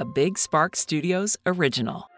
[0.00, 2.10] a Big Spark Studios original.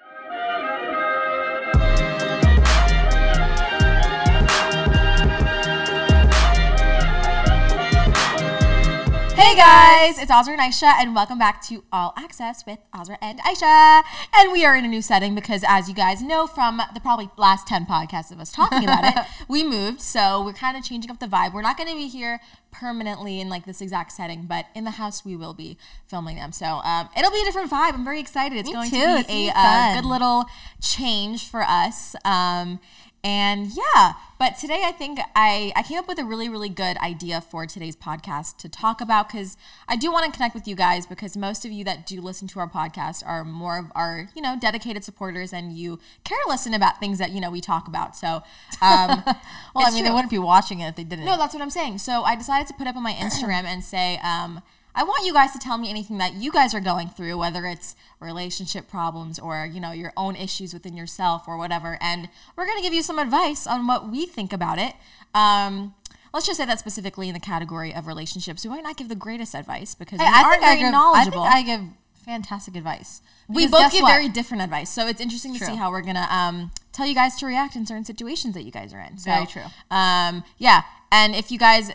[10.03, 14.03] Guys, it's Azra and Aisha, and welcome back to All Access with Azra and Aisha.
[14.35, 17.31] And we are in a new setting because, as you guys know from the probably
[17.37, 20.01] last 10 podcasts of us talking about it, we moved.
[20.01, 21.55] So we're kind of changing up the vibe.
[21.55, 22.41] We're not going to be here
[22.73, 25.79] permanently in like this exact setting, but in the house we will be
[26.09, 26.51] filming them.
[26.51, 27.95] So um, it'll be a different vibe.
[27.95, 28.59] I'm very excited.
[28.59, 28.97] It's Me going too.
[28.97, 30.47] to be gonna a uh, good little
[30.81, 32.17] change for us.
[32.25, 32.81] Um,
[33.25, 36.97] and yeah, but today I think I, I came up with a really, really good
[36.97, 40.75] idea for today's podcast to talk about because I do want to connect with you
[40.75, 44.29] guys because most of you that do listen to our podcast are more of our,
[44.35, 47.61] you know, dedicated supporters and you care to listen about things that, you know, we
[47.61, 48.17] talk about.
[48.17, 48.43] So,
[48.81, 49.23] um,
[49.75, 50.09] Well, I mean, true.
[50.09, 51.25] they wouldn't be watching it if they didn't.
[51.25, 51.99] No, that's what I'm saying.
[51.99, 54.61] So I decided to put up on my Instagram and say, um,
[54.95, 57.65] I want you guys to tell me anything that you guys are going through, whether
[57.67, 61.99] it's relationship problems or you know your own issues within yourself or whatever.
[62.01, 64.95] And we're gonna give you some advice on what we think about it.
[65.35, 65.95] Um,
[66.35, 69.15] let's just say that specifically in the category of relationships, we might not give the
[69.15, 71.43] greatest advice because Hey, we I aren't think I very give, I knowledgeable.
[71.45, 71.81] think I give
[72.27, 73.21] fantastic advice.
[73.49, 74.13] we both give what?
[74.13, 77.35] very different advice, so it's interesting to see how we're gonna um, tell you guys
[77.37, 79.19] to react in certain situations that you guys are in.
[79.19, 79.65] So, Very true.
[79.91, 81.91] Um, yeah, and if you guys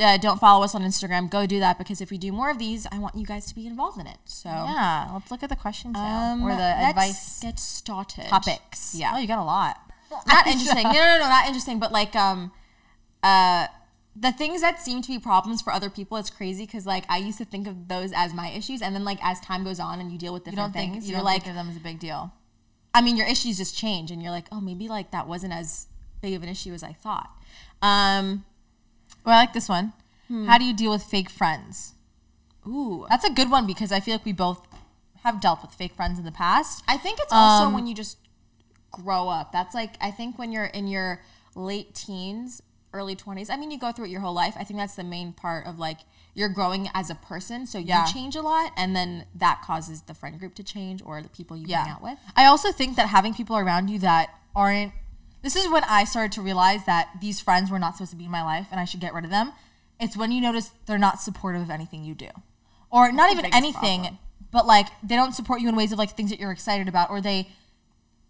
[0.00, 2.58] uh, don't follow us on Instagram, go do that because if we do more of
[2.58, 4.18] these, I want you guys to be involved in it.
[4.24, 8.26] So, Yeah, let's look at the questions now um, or the let's advice get started.
[8.28, 8.94] topics.
[8.94, 9.12] Yeah.
[9.14, 9.76] Oh, you got a lot.
[10.26, 10.84] not interesting.
[10.84, 11.78] No, no, no, no, not interesting.
[11.78, 12.50] But like, um,
[13.22, 13.66] uh,
[14.16, 17.18] the things that seem to be problems for other people, it's crazy because like I
[17.18, 20.00] used to think of those as my issues, and then like as time goes on
[20.00, 21.70] and you deal with You different think things, you you're don't like, think of them
[21.70, 22.32] as a big deal.
[22.92, 25.86] I mean, your issues just change, and you're like, oh, maybe like that wasn't as
[26.20, 27.30] big of an issue as I thought.
[27.82, 28.44] Um,
[29.24, 29.92] Well, I like this one.
[30.28, 30.46] Hmm.
[30.46, 31.94] How do you deal with fake friends?
[32.66, 34.66] ooh, That's a good one because I feel like we both
[35.22, 36.82] have dealt with fake friends in the past.
[36.86, 38.18] I think it's also Um, when you just
[38.90, 39.52] grow up.
[39.52, 41.20] That's like I think when you're in your
[41.54, 42.62] late teens,
[42.92, 43.50] early 20s.
[43.50, 44.54] I mean, you go through it your whole life.
[44.58, 46.00] I think that's the main part of like
[46.34, 48.06] you're growing as a person, so Yeah.
[48.06, 51.28] you change a lot and then that causes the friend group to change or the
[51.28, 52.18] people you hang out with.
[52.36, 54.92] I also think that having people around you that aren't.
[55.42, 58.26] This is when I started to realize that these friends were not supposed to be
[58.26, 59.52] in my life and I should get rid of them.
[59.98, 62.28] It's when you notice they're not supportive of anything you do,
[62.90, 64.18] or not even anything, problem.
[64.50, 67.10] but like they don't support you in ways of like things that you're excited about,
[67.10, 67.48] or they,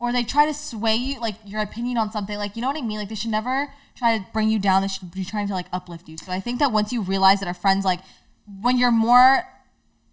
[0.01, 2.37] or they try to sway you like your opinion on something.
[2.37, 2.99] Like you know what I mean?
[2.99, 4.83] Like they should never try to bring you down.
[4.83, 6.17] They should be trying to like uplift you.
[6.19, 8.01] So I think that once you realize that our friends like
[8.61, 9.45] when you're more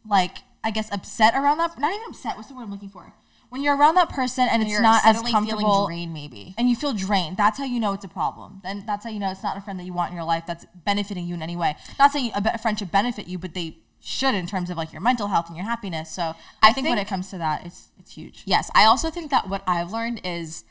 [0.07, 3.13] like I guess upset around that not even upset, what's the word I'm looking for?
[3.49, 6.53] When you're around that person and it's not as comfortable feeling drained, maybe.
[6.57, 8.59] and you feel drained, that's how you know it's a problem.
[8.63, 10.43] Then that's how you know it's not a friend that you want in your life
[10.45, 11.75] that's benefiting you in any way.
[11.97, 15.01] Not saying a, friend should benefit you, but they should in terms of like your
[15.01, 16.09] mental health and your happiness.
[16.09, 18.43] So I, think, when it comes to that, it's it's huge.
[18.45, 20.65] Yes, I also think that what I've learned is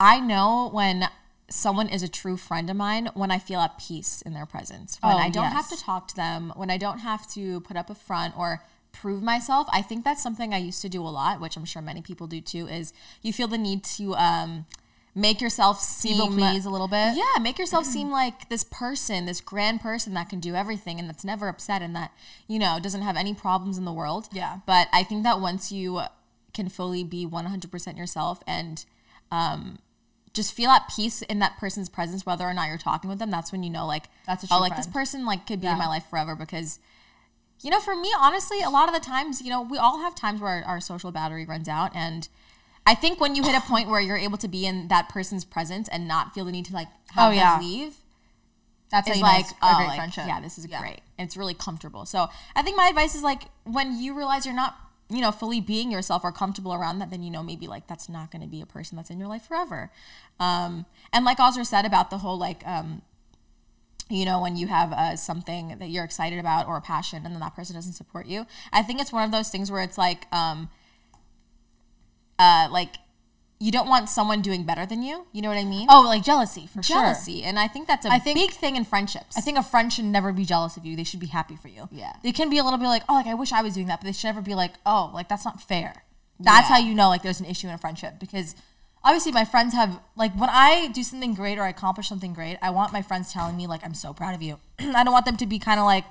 [0.00, 1.08] I know when
[1.48, 4.98] someone is a true friend of mine when I feel at peace in their presence.
[5.00, 7.76] When Oh, I don't have to talk to them, when I don't have to put
[7.76, 8.62] up a front or
[9.00, 9.66] prove myself.
[9.72, 12.26] I think that's something I used to do a lot, which I'm sure many people
[12.26, 12.92] do too, is
[13.22, 14.66] you feel the need to um
[15.16, 17.16] make yourself seem People please a little bit.
[17.16, 21.08] yeah, make yourself seem like this person, this grand person that can do everything and
[21.08, 22.12] that's never upset and that,
[22.46, 24.28] you know, doesn't have any problems in the world.
[24.30, 24.58] Yeah.
[24.66, 26.02] But I think that once you
[26.52, 28.84] can fully be 100% yourself and
[29.30, 29.78] um,
[30.34, 33.30] just feel at peace in that person's presence, whether or not you're talking with them,
[33.30, 35.78] that's when you know, like, That's a oh, like this person like could be in
[35.78, 36.78] my life forever because
[37.60, 40.14] you know, for me, honestly, a lot of the times, you know, we all have
[40.14, 41.90] times where our, our social battery runs out.
[41.94, 42.28] And
[42.86, 45.44] I think when you hit a point where you're able to be in that person's
[45.44, 47.58] presence and not feel the need to like have Oh, yeah.
[47.58, 47.94] them leave,
[48.90, 50.24] That's like, a oh, great like, friendship.
[50.28, 50.80] yeah, this is Yeah.
[50.80, 51.00] great.
[51.18, 52.04] And it's really comfortable.
[52.06, 54.76] So I think my advice is like when you realize you're not,
[55.08, 58.08] you know, fully being yourself or comfortable around that, then you know maybe like that's
[58.08, 59.90] not going to be a person that's in your life forever.
[60.38, 63.02] Um, and like Oscar said about the whole like, um,
[64.08, 67.34] you know, when you have uh, something that you're excited about or a passion, and
[67.34, 68.46] then that person doesn't support you.
[68.72, 70.68] I think it's one of those things where it's like, um,
[72.38, 72.96] uh, like
[73.58, 75.26] you don't want someone doing better than you.
[75.32, 75.86] You know what I mean?
[75.90, 76.96] Oh, like jealousy for sure.
[77.00, 79.36] jealousy, and I think that's a I think- big thing in friendships.
[79.36, 80.94] I think a friend should never be jealous of you.
[80.94, 81.88] They should be happy for you.
[81.90, 82.12] Yeah.
[82.22, 84.00] They can be a little bit like, oh, like I wish I was doing that,
[84.00, 86.04] but they should never be like, oh, like that's not fair.
[86.38, 86.76] That's Yeah.
[86.76, 88.54] how you know like there's an issue in a friendship because
[89.06, 92.58] obviously my friends have like when I do something great or I accomplish something great,
[92.60, 94.58] I want my friends telling me like I'm so proud of you.
[94.78, 96.04] I don't want them to be kind of like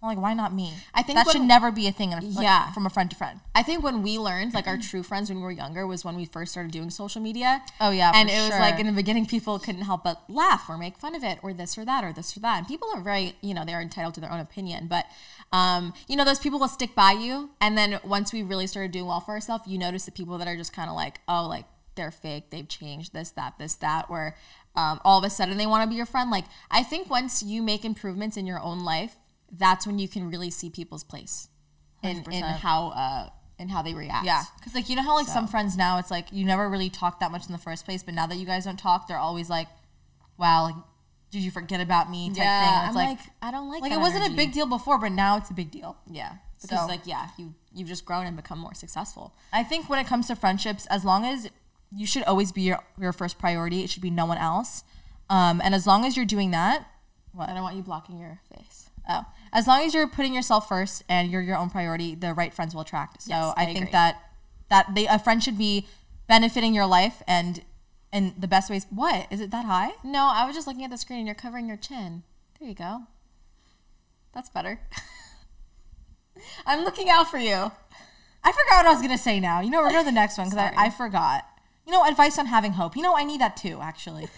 [0.00, 0.74] I'm like, why not me?
[0.94, 2.12] I think that when- should never be a thing.
[2.12, 2.70] In a, like, Yeah.
[2.72, 3.40] from a friend to friend.
[3.52, 6.14] I think when we learned, like our true friends when we were younger, was when
[6.14, 7.62] we first started doing social media.
[7.80, 10.78] Oh, yeah, and it was like in the beginning, people couldn't help but laugh or
[10.78, 12.58] make fun of it, or this or that, or this or that.
[12.58, 15.04] And people are very, you know, they're entitled to their own opinion, but
[15.52, 17.50] um, you know, those people will stick by you.
[17.60, 20.46] And then once we really started doing well for ourselves, you notice the people that
[20.46, 21.64] are just kind of like, oh, like
[21.98, 24.34] they're fake, they've changed this, that, this, that, where
[24.74, 26.30] um, all of a sudden they want to be your friend.
[26.30, 29.16] Like I think once you make improvements in your own life,
[29.52, 31.48] that's when you can really see people's place
[32.02, 32.56] in in 100%.
[32.58, 33.28] how uh
[33.58, 34.24] in how they react.
[34.24, 36.90] Yeah, because like you know how like some friends now it's like you never really
[36.90, 39.18] talk that much in the first place, but now that you guys don't talk, they're
[39.18, 39.66] always like,
[40.38, 40.74] "Wow, like
[41.32, 42.74] did you forget about me?" Type Yeah, thing.
[42.74, 45.10] And I'm like, like, I don't like like it wasn't a big deal before, but
[45.12, 45.96] now it's a big deal.
[46.08, 49.34] Yeah, because So- like yeah, you you've just grown and become more successful.
[49.52, 51.48] I think when it comes to friendships, as long as
[51.94, 54.84] you should always be your, your first priority, it should be no one else.
[55.30, 56.86] Um, and as long as you're doing that,
[57.32, 57.48] what?
[57.48, 58.90] I don't want you blocking your face.
[59.08, 62.52] oh, as long as you're putting yourself first and you're your own priority, the right
[62.52, 63.22] friends will attract.
[63.22, 64.22] So Yes, I, I think that
[64.70, 65.86] that they a friend should be
[66.26, 67.62] benefiting your life and
[68.12, 68.86] in the best ways.
[68.90, 69.92] What is it that high?
[70.02, 72.22] No, I was just looking at the screen and you're covering your chin.
[72.58, 73.02] There you go.
[74.34, 74.80] That's better.
[76.66, 77.72] I'm looking out for you.
[78.44, 79.60] I forgot what I was gonna say now.
[79.60, 81.44] You know, we're going to the next one because I, I forgot.
[81.88, 82.96] You know, advice on having hope.
[82.96, 84.28] You know, I need that too, actually.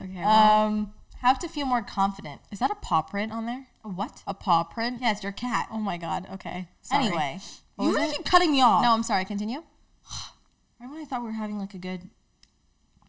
[0.00, 0.22] Okay.
[0.22, 2.40] Um, how to feel more confident.
[2.52, 3.66] is that a paw print on there?
[3.84, 4.22] A what?
[4.26, 4.98] A paw print?
[5.00, 5.68] Yeah, it's your cat.
[5.72, 6.26] Oh my god.
[6.34, 6.68] Okay.
[6.82, 7.06] Sorry.
[7.06, 7.40] Anyway,
[7.76, 8.16] What you really it?
[8.16, 8.82] keep cutting me off.
[8.82, 9.24] No, I'm sorry.
[9.24, 9.62] Continue.
[10.80, 12.10] Right when I thought we were having like a good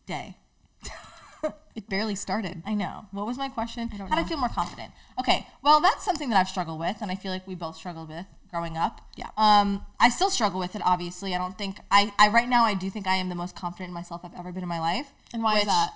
[0.07, 0.37] day.
[1.75, 2.63] It barely started.
[2.65, 3.05] I know.
[3.11, 3.89] What was my question?
[3.93, 4.27] I don't How do I know.
[4.29, 4.91] feel more confident?
[5.19, 5.45] Okay.
[5.61, 8.25] Well, that's something that I've struggled with, and I feel like we both struggled with
[8.55, 9.01] growing up.
[9.17, 9.29] Yeah.
[9.37, 10.81] Um, I still struggle with it.
[10.85, 12.13] Obviously, I don't think I.
[12.17, 14.51] I right now I do think I am the most confident in myself I've ever
[14.51, 15.11] been in my life.
[15.33, 15.91] And why is that?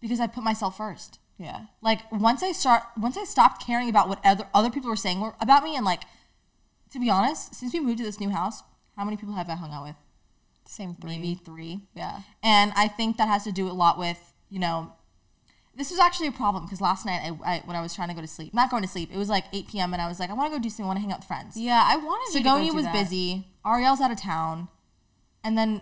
[0.00, 1.20] Because I put myself first.
[1.38, 1.66] Yeah.
[1.80, 5.20] Like once I start, once I stopped caring about what other other people were saying
[5.20, 6.02] were- about me, and like,
[6.92, 8.62] to be honest, since we moved to this new house,
[8.96, 9.96] how many people have I hung out with?
[10.66, 11.18] Same three.
[11.18, 11.80] Maybe three.
[11.94, 12.20] Yeah.
[12.42, 14.20] And I think that has to do a lot with,
[14.50, 14.92] you know,
[15.74, 18.14] this was actually a problem because last night I, I, when I was trying to
[18.14, 19.92] go to sleep, not going to sleep, it was like 8 p.m.
[19.92, 21.20] and I was like, I want to go do something, I want to hang out
[21.20, 21.56] with friends.
[21.56, 21.82] Yeah.
[21.84, 22.92] I wanted to go do was that.
[22.92, 24.68] busy, Ariel's out of town,
[25.42, 25.80] and then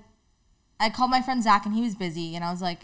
[0.78, 2.82] I called my friend Zach and he was busy, and I was like,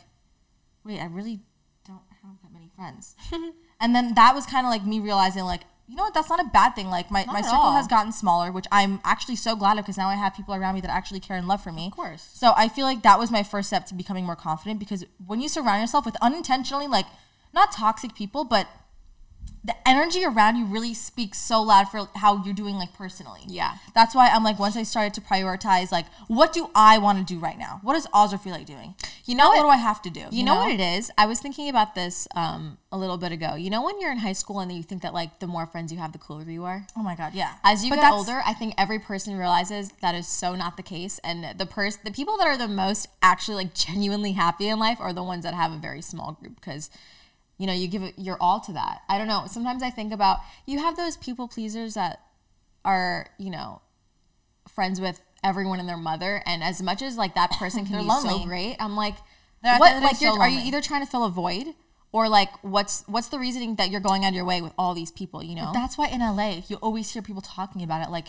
[0.84, 1.40] wait, I really
[1.86, 3.14] don't have that many friends.
[3.80, 6.40] and then that was kind of like me realizing, like, you know what, that's not
[6.40, 6.88] a bad thing.
[6.88, 7.72] Like, my, my circle all.
[7.72, 10.74] has gotten smaller, which I'm actually so glad of because now I have people around
[10.74, 11.86] me that actually care and love for me.
[11.86, 12.28] Of course.
[12.34, 15.40] So I feel like that was my first step to becoming more confident because when
[15.40, 17.06] you surround yourself with unintentionally, like,
[17.54, 18.66] not toxic people, but
[19.66, 23.40] the energy around you really speaks so loud for how you're doing like personally.
[23.48, 23.72] Yeah.
[23.94, 27.34] That's why I'm like once I started to prioritize like what do I want to
[27.34, 27.80] do right now?
[27.82, 28.94] What does Azra feel like doing?
[29.24, 30.24] You know what- what do I have to do?
[30.30, 31.10] You know what it is?
[31.18, 33.54] I was thinking about this um, a little bit ago.
[33.56, 35.90] You know when you're in high school and you think that like the more friends
[35.92, 36.86] you have, the cooler you are.
[36.96, 37.54] Oh my god, yeah.
[37.64, 40.82] As you But get older, I think every person realizes that is so not the
[40.84, 44.78] case, and the person, the people that are the most actually like genuinely happy in
[44.78, 46.88] life are the ones that have a very small group because,
[47.58, 49.02] you know, you give it your all to that.
[49.08, 49.44] I don't know.
[49.46, 52.20] Sometimes I think about you have those people pleasers that
[52.84, 53.80] are you know
[54.68, 58.04] friends with everyone and their mother, and as much as like that person can be
[58.04, 58.28] lonely.
[58.30, 59.14] so great, I'm like,
[59.62, 59.92] They're what?
[59.92, 61.68] end of the Like, you're, so are you either trying to fill a void?
[62.12, 64.94] Or like, what's what's the reasoning that you're going out of your way with all
[64.94, 65.42] these people?
[65.42, 68.10] You know, That's why in LA you always hear people talking about it.
[68.10, 68.28] Like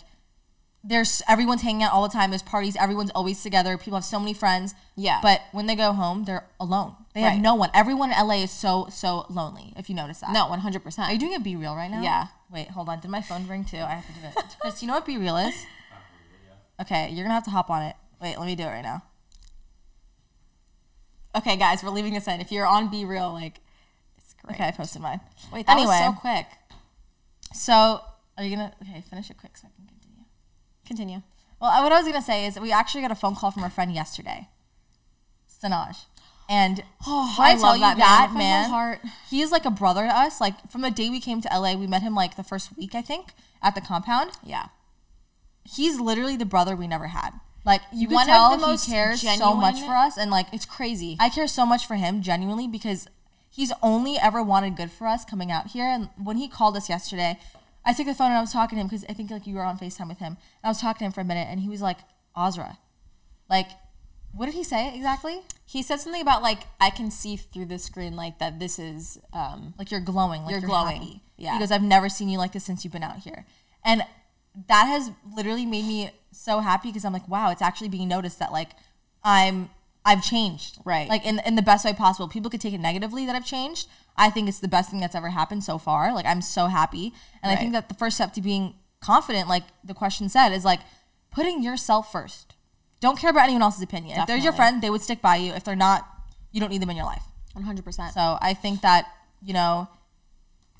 [0.87, 2.31] there's everyone's hanging out all the time.
[2.31, 2.75] There's parties.
[2.77, 3.77] Everyone's always together.
[3.77, 4.73] People have so many friends.
[4.95, 5.19] Yeah.
[5.21, 6.95] But when they go home, they're alone.
[7.13, 7.41] They have Right.
[7.41, 7.69] no one.
[7.73, 9.73] Everyone in LA is so so lonely.
[9.75, 10.31] If you notice that.
[10.31, 10.83] no, 100.
[10.83, 12.01] percent Are you doing a BeReal right now?
[12.01, 12.27] Yeah.
[12.49, 12.99] Wait, hold on.
[13.01, 13.77] Did my phone ring too?
[13.77, 14.45] I have to do it.
[14.61, 15.65] Chris, you know what BeReal is?
[16.79, 17.95] Okay, you're gonna have to hop on it.
[18.21, 19.03] Wait, let me do it right now.
[21.35, 22.39] Okay, guys, we're leaving this in.
[22.41, 23.59] If you're on BeReal, like,
[24.17, 24.55] it's great.
[24.55, 25.19] Okay, I posted mine.
[25.53, 26.45] Wait, that anyway, was so quick.
[27.53, 28.01] so
[28.37, 29.96] are you gonna okay finish it quick so I can continue?
[30.87, 31.21] Continue.
[31.59, 33.63] Well, uh, what I was gonna say is we actually got a phone call from
[33.63, 34.47] a friend yesterday,
[35.61, 36.05] Sanaj,
[36.49, 38.71] and Oh, I, I tell love you that that, man.
[38.71, 40.39] Man, he is like a brother to us.
[40.39, 42.95] Like from the day we came to LA, we met him like the first week
[42.95, 44.31] I think at the compound.
[44.43, 44.67] Yeah.
[45.63, 47.31] He's literally the brother we never had.
[47.65, 51.17] Like you can One tell he cares so much for us, and like It's crazy.
[51.19, 53.09] I care so much for him genuinely because
[53.49, 55.85] he's only ever wanted good for us coming out here.
[55.85, 57.37] And when he called us yesterday,
[57.85, 59.55] I took the phone and I was talking to him because I think like you
[59.55, 60.33] were on Facetime with him.
[60.33, 61.99] And I was talking to him for a minute, and he was like,
[62.35, 62.77] "Azra,
[63.49, 63.67] like,
[64.33, 65.41] what did he say exactly?
[65.69, 69.19] he said something about like I can see through the screen like that this is
[69.33, 71.01] um Like you're glowing, like You're you're, glowing.
[71.01, 71.21] happy.
[71.35, 71.53] Yeah.
[71.53, 73.45] He goes, I've never seen you like this since you've been out here,
[73.83, 74.03] and
[74.67, 78.39] that has literally made me so happy because I'm like, wow, it's actually being noticed
[78.39, 78.71] that like
[79.23, 79.69] I'm
[80.05, 81.09] I've changed, Right.
[81.09, 82.29] Like in in the best way possible.
[82.29, 83.87] People could take it negatively that I've changed.
[84.17, 86.13] I think it's the best thing that's ever happened so far.
[86.13, 87.13] Like I'm so happy.
[87.43, 90.65] And I think that the first step to being confident, like the question said, is
[90.65, 90.79] like
[91.31, 92.55] putting yourself first.
[92.99, 94.19] Don't care about anyone else's opinion.
[94.19, 95.53] If they're your friend, they would stick by you.
[95.53, 96.07] If they're not,
[96.51, 97.21] you don't need them in your life.
[97.55, 98.11] 100%.
[98.13, 99.05] So I think that,
[99.41, 99.87] you know,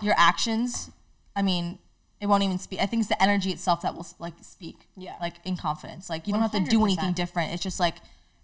[0.02, 0.90] your actions,
[1.36, 1.78] I mean,
[2.20, 2.82] it won't even speak.
[2.82, 4.88] I think it's the energy itself that will like speak.
[4.96, 5.16] Yeah.
[5.22, 6.10] Like in confidence.
[6.10, 7.54] Like you don't have to do anything different.
[7.54, 7.98] It's just like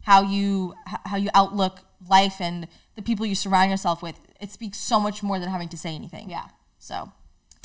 [0.03, 4.19] how you how you outlook life and the people you surround yourself with.
[4.43, 6.29] It speaks so much more than having to say anything.
[6.29, 6.47] Yeah.
[6.79, 7.11] So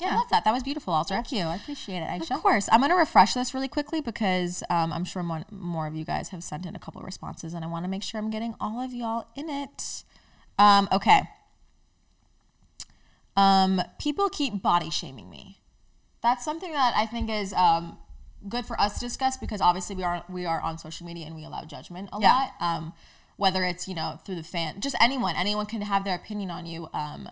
[0.01, 0.11] yeah.
[0.13, 0.45] I love that.
[0.45, 1.15] That was beautiful, Alter.
[1.15, 1.43] thank you.
[1.43, 2.37] I appreciate it, Aisha.
[2.37, 2.69] Of course.
[2.71, 6.05] I'm going to refresh this really quickly because um, I'm sure more, more of you
[6.05, 8.31] guys have sent in a couple of responses and I want to make sure I'm
[8.31, 10.05] getting all of y'all in it.
[10.59, 11.23] Um, okay.
[13.37, 15.59] Um, people keep body shaming me.
[16.23, 17.99] That's something that I think is um,
[18.49, 21.37] good for us to discuss because obviously we are we are on social media and
[21.37, 22.49] we allow judgment a Yeah.
[22.61, 22.83] lot.
[23.39, 26.67] Whether it's you know through the fan, just anyone, anyone can have their opinion on
[26.67, 26.89] you.
[26.93, 27.31] Um,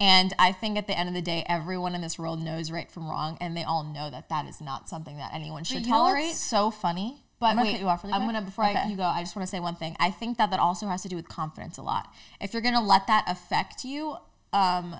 [0.00, 2.90] and I think at the end of the day, everyone in this world knows right
[2.90, 5.84] from wrong, and they all know that that is not something that anyone should But
[5.86, 6.34] you know what's tolerate.
[6.34, 7.24] so funny.
[7.38, 8.34] But I'm gonna wait, cut you off really I'm quick?
[8.34, 9.02] gonna before I, you go.
[9.02, 9.96] I just want to say one thing.
[9.98, 12.08] I think that that also has to do with confidence a lot.
[12.40, 14.16] If you're gonna let that affect you,
[14.52, 14.94] um,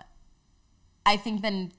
[1.07, 1.71] I think then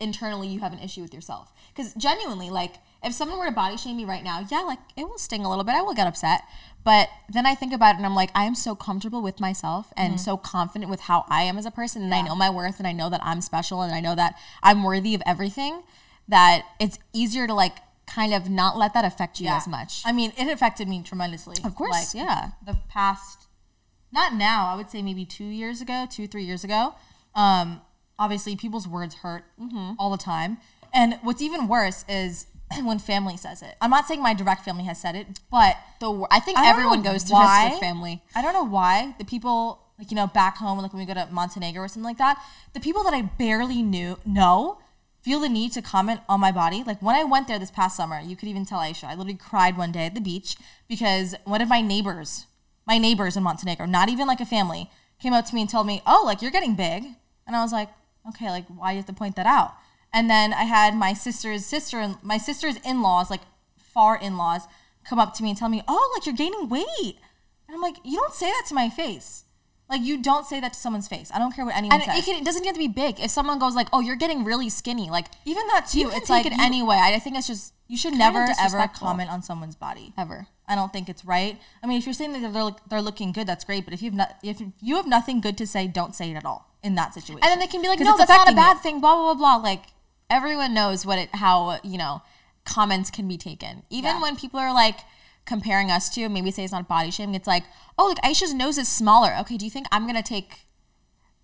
[0.00, 1.52] internally you have an issue with yourself.
[1.74, 5.04] Because genuinely, like if someone were to body shame me right now, yeah, like it
[5.04, 5.74] will sting a little bit.
[5.74, 6.42] I will get upset.
[6.84, 9.92] But then I think about it and I'm like, I am so comfortable with myself
[9.98, 12.78] and so confident with how I am as a person, and I know my worth,
[12.78, 15.82] and I know that I'm special, and I know that I'm worthy of everything.
[16.28, 17.76] That it's easier to like
[18.06, 20.02] kind of not let that affect you as much.
[20.06, 21.56] I mean, it affected me tremendously.
[21.64, 22.52] Of course, yeah.
[22.64, 23.46] The past,
[24.12, 26.94] not now, I would say maybe two years ago, two, three years ago.
[27.34, 27.82] Um,
[28.18, 29.92] obviously, people's words hurt Mm-hmm.
[29.98, 30.58] all the time.
[30.92, 32.46] And what's even worse is
[32.82, 33.76] when family says it.
[33.80, 37.02] I'm not saying my direct family has said it, but the I think I everyone
[37.02, 37.70] goes through this why.
[37.70, 38.22] with family.
[38.34, 41.14] I don't know why the people like you know back home like when we go
[41.14, 44.78] to Montenegro or something like that, the people that I barely knew know
[45.22, 46.82] feel the need to comment on my body.
[46.86, 49.34] Like when I went there this past summer, you could even tell Aisha, I literally
[49.34, 50.56] cried one day at the beach
[50.88, 52.46] because one of my neighbors,
[52.86, 55.86] my neighbors in Montenegro, not even like a family, came up to me and told
[55.86, 57.04] me, "Oh, like you're getting big,"
[57.46, 57.90] and I was like,
[58.28, 59.74] "Okay, like why do you have to point that out?"
[60.12, 63.42] And then I had my sister's sister and my sister's in-laws, like
[63.78, 64.62] far in-laws,
[65.04, 67.16] come up to me and tell me, "Oh, like you're gaining weight."
[67.68, 69.44] And I'm like, you don't say that to my face.
[69.88, 71.30] Like you don't say that to someone's face.
[71.34, 72.18] I don't care what anyone And says.
[72.18, 73.18] it, can, it doesn't have to be big.
[73.20, 75.98] If someone goes like, "Oh, you're getting really skinny," like Even that too.
[76.00, 76.96] you it's like it you, anyway.
[76.96, 80.12] I, I think it's just you should never ever comment on someone's body.
[80.18, 80.46] ever.
[80.68, 81.58] I don't think it's right.
[81.82, 83.84] I mean, if you're saying that they're they're looking good, that's great.
[83.84, 86.44] But if you've not, if you have nothing good to say, don't say it at
[86.44, 87.40] all in that situation.
[87.42, 88.82] And then they can be like, "No, that's not a bad you.
[88.82, 89.68] thing." Blah blah blah blah.
[89.70, 89.86] Like
[90.30, 92.22] everyone knows what it how you know
[92.64, 93.82] comments can be taken.
[93.90, 94.22] Even Yeah.
[94.22, 95.00] when people are like
[95.46, 97.34] comparing us to, maybe say it's not body shaming.
[97.34, 97.64] It's like,
[97.98, 100.66] "Oh, like Aisha's nose is smaller." Okay, do you think I'm gonna take?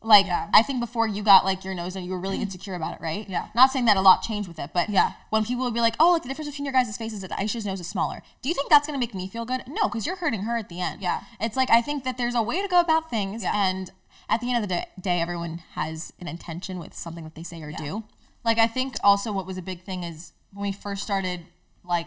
[0.02, 0.50] Like Yeah.
[0.52, 3.00] I think before you got like your nose and you were really insecure about it,
[3.00, 3.28] right?
[3.28, 3.46] Yeah.
[3.54, 5.12] Not saying that a lot changed with it, but Yeah.
[5.30, 7.38] when people would be like, "Oh, like the difference between your guys' faces is that
[7.38, 9.64] Aisha's nose is smaller," do you think that's gonna make me feel good?
[9.66, 11.00] No, because you're hurting her at the end.
[11.00, 11.22] Yeah.
[11.40, 13.52] It's like I think that there's a way to go about things, Yeah.
[13.54, 13.90] and
[14.28, 17.42] at the end of the day, day, everyone has an intention with something that they
[17.42, 18.04] say or do.
[18.46, 21.40] Like I think also what was a big thing is when we first started
[21.84, 22.06] like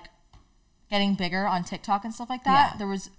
[0.90, 2.78] getting bigger on TikTok and stuff like that, Yeah.
[2.80, 3.12] there was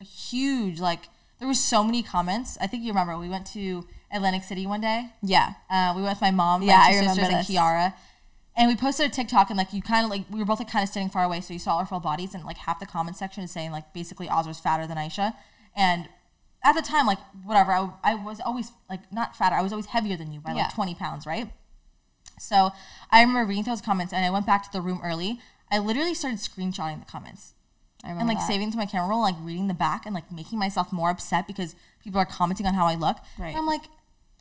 [0.00, 1.08] a huge like
[1.40, 2.56] there was so many comments.
[2.60, 5.10] I think you remember we went to Atlantic City one day.
[5.20, 5.54] Yeah.
[5.68, 7.50] Uh, we went with my mom, Yeah, my I two remember sisters, and this.
[7.50, 7.94] Kiara.
[8.56, 10.70] And we posted a TikTok and like you kind of like we were both like
[10.70, 12.86] kind of standing far away, so you saw our full bodies and like half the
[12.86, 15.34] comment section is saying like basically Oz was fatter than Aisha.
[15.74, 16.08] And
[16.62, 19.56] at the time, like whatever, I, I was always like not fatter.
[19.56, 20.62] I was always heavier than you by Yeah.
[20.64, 21.50] like twenty pounds, right?
[22.38, 22.72] So
[23.10, 25.40] I remember reading those comments and I went back to the room early.
[25.70, 27.54] I literally started screenshotting the comments
[28.04, 28.46] I remember and like that.
[28.46, 31.46] saving to my camera roll, like reading the back and like making myself more upset
[31.46, 33.16] because people are commenting on how I look.
[33.38, 33.48] Right.
[33.48, 33.82] And I'm like,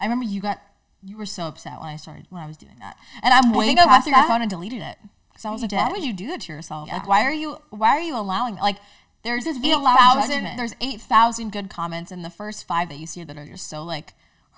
[0.01, 0.61] I remember you got
[1.01, 3.57] you were so upset when I started when I was doing that, and I'm I
[3.57, 4.97] way think I went through your phone and deleted it
[5.29, 6.87] because I was You like, "Why would you do that to yourself?
[6.87, 6.97] Yeah.
[6.97, 8.77] Like, why are you why are you allowing like?"
[9.23, 10.57] There's eight thousand.
[10.57, 13.69] There's eight thousand good comments, and the first five that you see that are just
[13.69, 14.13] so like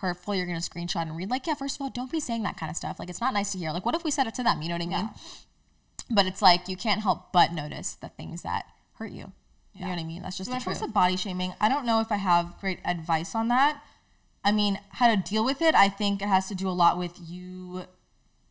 [0.05, 1.29] hurtful, you're gonna screenshot and read.
[1.29, 2.99] Like, yeah, first of all, don't be saying that kind of stuff.
[2.99, 3.71] Like, it's not nice to hear.
[3.71, 4.61] Like, what if we said it to them?
[4.61, 5.09] You know what I mean?
[6.09, 9.31] But it's like you can't help but notice the things that hurt you.
[9.73, 10.21] You know what I mean?
[10.21, 12.57] That's just When the it comes to body shaming, I don't know if I have
[12.61, 13.83] great advice on that.
[14.43, 16.97] I mean, how to deal with it, I think it has to do a lot
[16.97, 17.83] with you.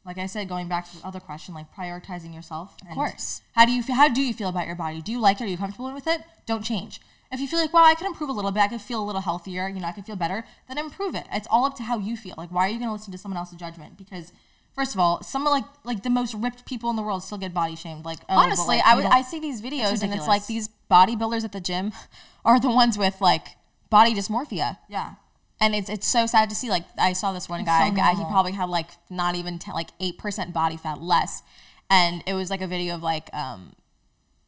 [0.04, 2.76] Like I said, going back to the other question, like prioritizing yourself.
[2.82, 3.40] Of course.
[3.52, 5.00] How do you how do you feel about your body?
[5.00, 5.44] Do you like it?
[5.44, 6.20] Are you comfortable with it?
[6.44, 7.00] Don't change.
[7.32, 9.06] If you feel like, wow, I can improve a little bit, I can feel a
[9.06, 11.24] little healthier, you know, I can feel better, then improve it.
[11.32, 12.34] It's all up to how you feel.
[12.38, 13.96] Like, why are you going to listen to someone else's judgment?
[13.98, 14.32] Because
[14.74, 17.38] first of all, some of like like the most ripped people in the world still
[17.38, 18.04] get body shamed.
[18.04, 21.44] Like, oh, Honestly, like, I would I see these videos and it's like these bodybuilders
[21.44, 21.92] at the gym
[22.44, 23.48] are the ones with like
[23.90, 24.78] body dysmorphia.
[24.88, 25.14] yeah.
[25.60, 26.68] and it's it's so sad to see.
[26.70, 29.58] Like I saw this one It's guy, so guy he probably had like not even
[29.58, 31.42] 10, like eight percent body fat less,
[31.88, 33.72] and it was like a video of like um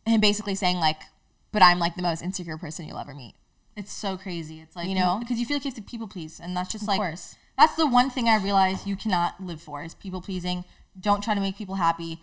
[0.05, 1.01] him basically saying like,
[1.57, 3.35] "But I'm like the most insecure person you'll ever meet."
[3.77, 4.61] It's so crazy.
[4.61, 5.19] It's like You know?
[5.21, 7.37] because you feel like you have to people please, and that's just like course.
[7.59, 10.65] that's the one thing I realize you cannot live for is people pleasing.
[10.99, 12.21] Don't try to make people happy.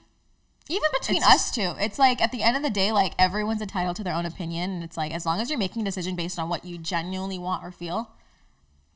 [0.69, 3.61] Even between It's us two, it's like at the end of the day, like everyone's
[3.61, 6.15] entitled to their own opinion, and it's like as long as you're making a decision
[6.15, 8.11] based on what you genuinely want or feel,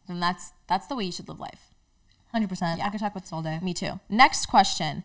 [0.08, 1.74] then that's that's the way you should live life.
[2.32, 2.84] Hundred percent.
[2.84, 3.60] I could talk about this all day.
[3.62, 4.00] Me too.
[4.10, 5.04] Next question.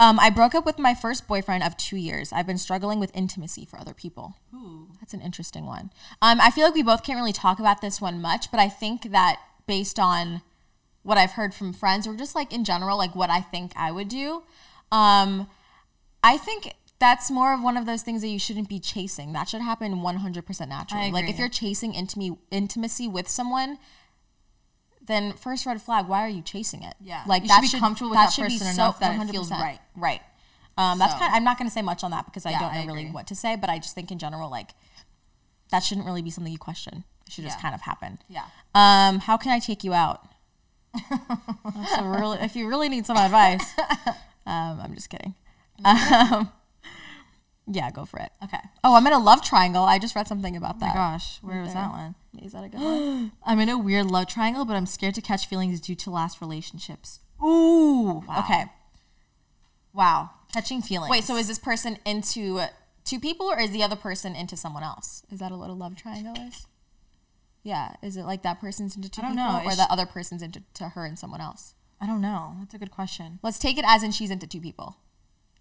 [0.00, 2.32] Um, I broke up with my first boyfriend of two years.
[2.32, 4.36] I've been struggling with intimacy for other people.
[4.54, 4.88] Ooh.
[5.00, 5.90] That's an interesting one.
[6.22, 8.68] Um, I feel like we both can't really talk about this one much, but I
[8.68, 10.42] think that based on
[11.02, 13.90] what I've heard from friends or just like in general, like what I think I
[13.90, 14.42] would do,
[14.92, 15.48] um,
[16.22, 19.32] I think that's more of one of those things that you shouldn't be chasing.
[19.32, 21.10] That should happen 100% naturally.
[21.10, 23.78] Like if you're chasing intimi- intimacy with someone,
[25.08, 26.94] then first red flag, why are you chasing it?
[27.00, 27.24] Yeah.
[27.26, 29.80] Like You that should be comfortable with that person enough that it feels right.
[29.96, 30.20] Right.
[30.76, 31.34] Um, that's So- kind.
[31.34, 33.10] I'm not going to say much on that because I Yeah, don't know I really
[33.10, 34.70] what to say, but I just think in general, like
[35.70, 37.02] that shouldn't really be something you question.
[37.26, 37.62] It should just Yeah.
[37.62, 38.18] kind of happen.
[38.28, 38.44] Yeah.
[38.74, 40.24] Um, how can I take you out?
[41.96, 43.64] so really, if you really need some advice,
[44.46, 45.34] um, I'm just kidding.
[45.84, 46.50] Um,
[47.70, 48.30] yeah, go for it.
[48.44, 48.58] Okay.
[48.82, 49.84] Oh, I'm in a love triangle.
[49.84, 50.94] I just read something about Oh my that.
[50.94, 51.82] gosh, where was there.
[51.82, 52.14] that one?
[52.42, 53.32] Is that a good one?
[53.44, 56.40] I'm in a weird love triangle, but I'm scared to catch feelings due to last
[56.40, 57.20] relationships.
[57.42, 58.22] Ooh.
[58.38, 58.64] Okay.
[59.92, 60.30] Wow.
[60.52, 61.10] Catching feelings.
[61.10, 62.60] Wait, so is this person into
[63.04, 65.22] two people or is the other person into someone else?
[65.30, 66.66] Is that a little love triangle is?
[67.62, 67.94] Yeah.
[68.02, 69.60] Is it like that person's into two people know.
[69.64, 71.74] or Is the she- other person's into to her and someone else?
[72.00, 72.54] I don't know.
[72.60, 73.40] That's a good question.
[73.42, 74.96] Let's take it as in she's into two people.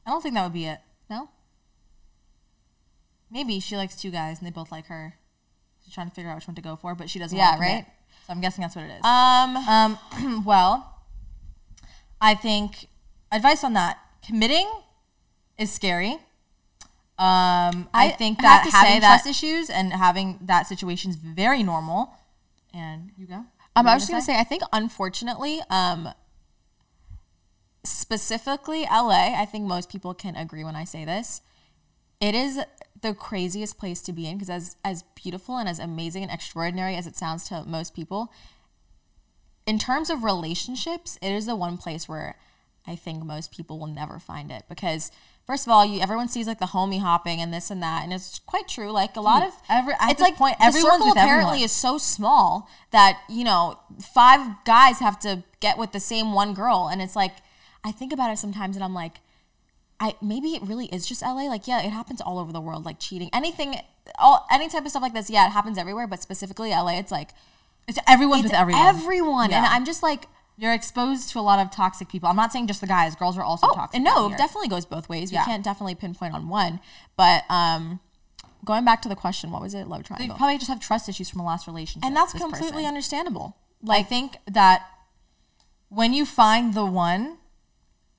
[0.05, 0.79] I don't think that would be it.
[1.09, 1.29] No?
[3.29, 5.15] Maybe she likes two guys and they both like her.
[5.83, 7.37] She's trying to figure out which one to go for, but she doesn't.
[7.37, 7.85] Yeah, right?
[8.25, 9.03] So I'm guessing that's what it is.
[9.03, 11.01] Um Um, well,
[12.19, 12.87] I think
[13.31, 14.69] advice on that committing
[15.57, 16.19] is scary.
[17.19, 21.17] Um, I, I think that say having that- trust issues and having that situation is
[21.17, 22.13] very normal.
[22.73, 23.43] And you go.
[23.75, 26.09] Um, I was just gonna say, I think unfortunately, um,
[27.83, 31.41] specifically LA, I think most people can agree when I say this.
[32.19, 32.59] It is
[33.01, 36.95] the craziest place to be in because as as beautiful and as amazing and extraordinary
[36.95, 38.31] as it sounds to most people,
[39.65, 42.35] in terms of relationships, it is the one place where
[42.87, 45.11] I think most people will never find it because
[45.45, 48.13] first of all, you everyone sees like the homie hopping and this and that, and
[48.13, 48.91] it's quite true.
[48.91, 49.49] Like a lot hmm.
[49.49, 51.65] of every- it's like point, the everyone's circle apparently everyone.
[51.65, 53.79] is so small that you know
[54.13, 57.33] five guys have to get with the same one girl, and it's like
[57.83, 59.19] I think about it sometimes, and I'm like.
[59.99, 61.43] I maybe it really is just LA.
[61.47, 62.85] Like, yeah, it happens all over the world.
[62.85, 63.75] Like cheating, anything,
[64.19, 65.29] all any type of stuff like this.
[65.29, 67.31] Yeah, it happens everywhere, but specifically LA, it's like
[67.87, 68.85] It's everyone's it's with everyone.
[68.85, 69.53] everyone.
[69.53, 72.29] And I'm just like, You're exposed to a lot of toxic people.
[72.29, 73.15] I'm not saying just the guys.
[73.15, 73.95] Girls are also oh, toxic.
[73.95, 75.31] and no, it definitely goes both ways.
[75.31, 76.79] We can't definitely pinpoint on one.
[77.15, 77.99] But um,
[78.65, 79.87] going back to the question, what was it?
[79.87, 80.37] Love They triangle.
[80.37, 82.05] probably just have trust issues from a last relationship.
[82.05, 82.85] and that's completely person.
[82.85, 83.55] understandable.
[83.81, 84.85] Like, I think that
[85.89, 87.37] when you find the one,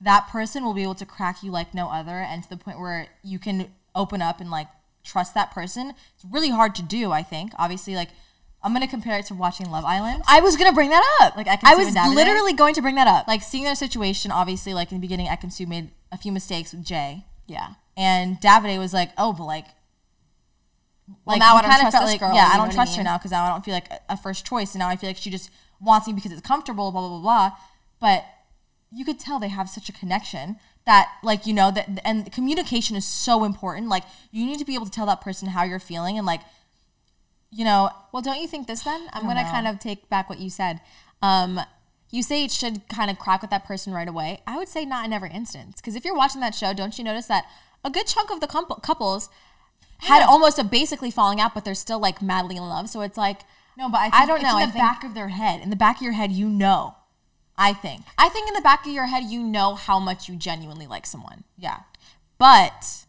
[0.01, 2.79] that person will be able to crack you like no other, and to the point
[2.79, 4.67] where you can open up and like
[5.03, 5.93] trust that person.
[6.15, 7.11] It's really hard to do.
[7.11, 7.53] I think.
[7.57, 8.09] Obviously, like
[8.61, 10.23] I'm gonna compare it to watching Love Island.
[10.27, 11.37] I was gonna bring that up.
[11.37, 13.27] Like, I I was literally going to bring that up.
[13.27, 14.31] Like seeing their situation.
[14.31, 17.73] Obviously, like in the beginning, Ekin-Su made a few mistakes with Jay, yeah.
[17.95, 19.65] and Davide was like, "Oh, but like."
[21.25, 22.95] Well, now he I don't trust this like, girl, Yeah, I don't what I trust
[22.97, 24.95] her now because now I don't feel like a- a first choice, and now I
[24.95, 25.49] feel like she just
[25.81, 26.91] wants me because it's comfortable.
[26.91, 27.51] Blah blah blah blah.
[27.99, 28.25] But
[28.91, 32.95] you could tell they have such a connection that, like, you know, that and communication
[32.95, 33.87] is so important.
[33.89, 36.41] Like, you need to be able to tell that person how you're feeling, and like,
[37.51, 39.07] you know, Well, don't you think this then?
[39.13, 39.49] I'm gonna know.
[39.49, 40.81] kind of take back what you said.
[41.21, 41.59] Um,
[42.11, 44.41] you say it should kind of crack with that person right away.
[44.47, 47.03] I would say not in every instance, because if you're watching that show, don't you
[47.03, 47.45] notice that
[47.83, 49.29] a good chunk of the couple, couples
[49.99, 50.27] had Yeah.
[50.27, 52.89] almost a basically falling out, but they're still like madly in love.
[52.89, 53.41] So it's like
[53.77, 55.69] no, but I, I don't it's know, In the think- back of their head, in
[55.69, 56.95] the back of your head, you know.
[57.61, 60.35] I think, I think in the back of your head, you know how much you
[60.37, 61.81] genuinely like someone, yeah.
[62.37, 63.05] but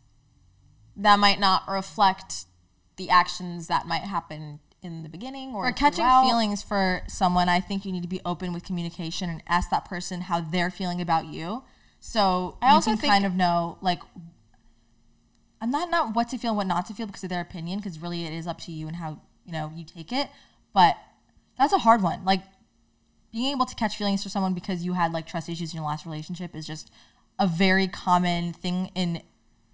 [0.96, 2.46] that might not reflect
[2.96, 6.26] the actions that might happen in the beginning or for catching throughout.
[6.26, 9.84] feelings for someone, I think you need to be open with communication and ask that
[9.84, 11.62] person how they're feeling about you.
[12.00, 14.00] So I you also kind of know like
[15.60, 17.78] I'm not not what to feel and what not to feel because of their opinion,
[17.78, 20.28] because really it is up to you and how you know you take it.
[20.72, 20.96] But
[21.58, 22.24] that's a hard one.
[22.24, 22.42] Like
[23.32, 25.86] being able to catch feelings for someone because you had like trust issues in your
[25.86, 26.90] last relationship is just
[27.38, 29.22] a very common thing in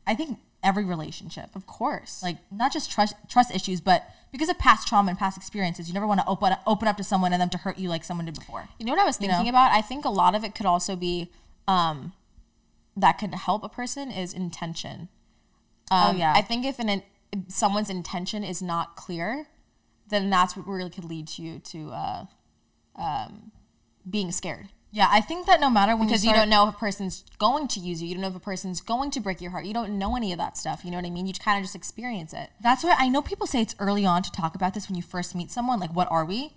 [0.07, 1.55] I think every relationship.
[1.55, 2.23] Of course.
[2.23, 5.95] Like not just trust trust issues, but because of past trauma and past experiences, you
[5.95, 8.27] never want to open open up to someone and them to hurt you like someone
[8.27, 8.69] did before.
[8.79, 9.51] You know what I was thinking know?
[9.51, 9.73] about?
[9.73, 11.31] I think a lot of it could also be
[11.69, 12.13] um,
[12.97, 15.09] that could help a person is intention.
[15.91, 16.33] Um, Oh, yeah.
[16.35, 17.03] I think if an if
[17.49, 19.47] someone's intention is not clear,
[20.09, 22.25] then that's what really could lead you to uh,
[22.97, 23.53] um,
[24.09, 26.75] being scared Yeah, I think that no matter when because you, you, don't know if
[26.75, 28.09] a person's going to use you.
[28.09, 29.65] You don't know if a person's going to break your heart.
[29.65, 30.85] You don't know any of that stuff.
[30.85, 31.27] You know what I mean?
[31.27, 32.51] You kind of just experience it.
[32.63, 35.03] That's why I know people say it's early on to talk about this when you
[35.03, 35.81] first meet someone.
[35.81, 36.53] Like, what are we?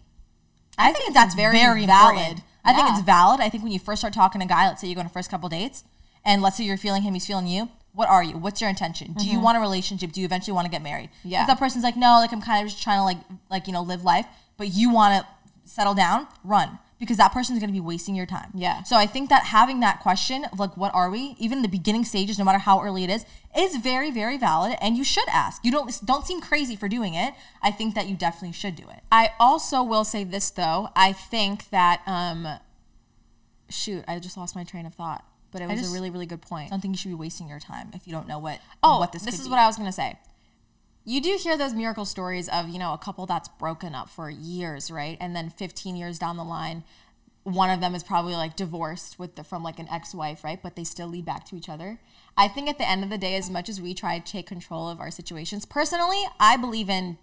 [0.77, 2.15] I, think, that's very, very valid.
[2.15, 2.43] important.
[2.63, 3.41] I think it's valid.
[3.41, 5.07] I think when you first start talking to a guy, let's say you go on
[5.07, 5.83] a first couple dates,
[6.23, 7.69] and let's say you're feeling him, he's feeling you.
[7.93, 8.37] What are you?
[8.37, 9.13] What's your intention?
[9.13, 10.11] Do you want a relationship?
[10.11, 11.09] Do you eventually want to get married?
[11.23, 11.41] Yeah.
[11.41, 13.17] If that person's like, no, like I'm kind of just trying to like,
[13.49, 14.25] like you know, live life,
[14.57, 15.27] but you want to
[15.69, 18.51] settle down, run because that person is going to be wasting your time.
[18.53, 18.83] Yeah.
[18.83, 21.35] So I think that having that question of like, what are we?
[21.39, 23.25] Even the beginning stages, no matter how early it is,
[23.57, 25.63] is very, very valid, and you should ask.
[25.63, 27.33] You don't don't seem crazy for doing it.
[27.63, 28.99] I think that you definitely should do it.
[29.11, 30.89] I also will say this though.
[30.95, 32.47] I think that um
[33.69, 35.23] shoot, I just lost my train of thought.
[35.51, 36.67] But it was just a really, really good point.
[36.67, 38.99] I don't think you should be wasting your time if you don't know what Oh,
[38.99, 39.25] what this, is.
[39.27, 39.51] this, is be.
[39.51, 40.19] what I was gonna say.
[41.09, 44.29] You do hear those miracle stories of, you know, a couple that's broken up for
[44.29, 45.17] years, right?
[45.19, 46.83] And then 15 years down the line,
[47.41, 50.61] one of them is probably like divorced with the, from like an ex-wife, right?
[50.61, 51.99] But they still lead back to each other.
[52.37, 54.45] I think at the end of the day, as much as we try to take
[54.45, 57.17] control of our situations, personally, I believe in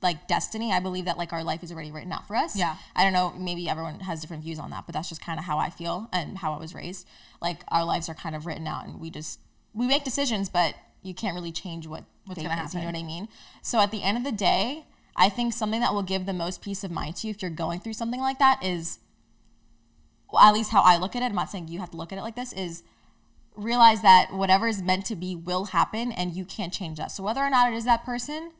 [0.00, 0.72] like destiny.
[0.72, 2.54] I believe that like our life is already written out for us.
[2.54, 2.76] Yeah.
[2.94, 5.44] I don't know, maybe everyone has different views on that, but that's just kind of
[5.44, 7.04] how I feel and how I was raised.
[7.42, 9.40] Like our lives are kind of written out and we just
[9.74, 12.96] we make decisions, but you can't really change what What's gonna is, you know what
[12.96, 13.28] I mean?
[13.62, 14.84] So at the end of the day,
[15.16, 17.50] I think something that will give the most peace of mind to you if you're
[17.50, 18.98] going through something like that is
[20.30, 22.12] well, at least how I look at it, I'm not saying you have to look
[22.12, 22.82] at it like this, is
[23.56, 27.10] realize that whatever is meant to be will happen and you can't change that.
[27.10, 28.52] So whether or not it is that person,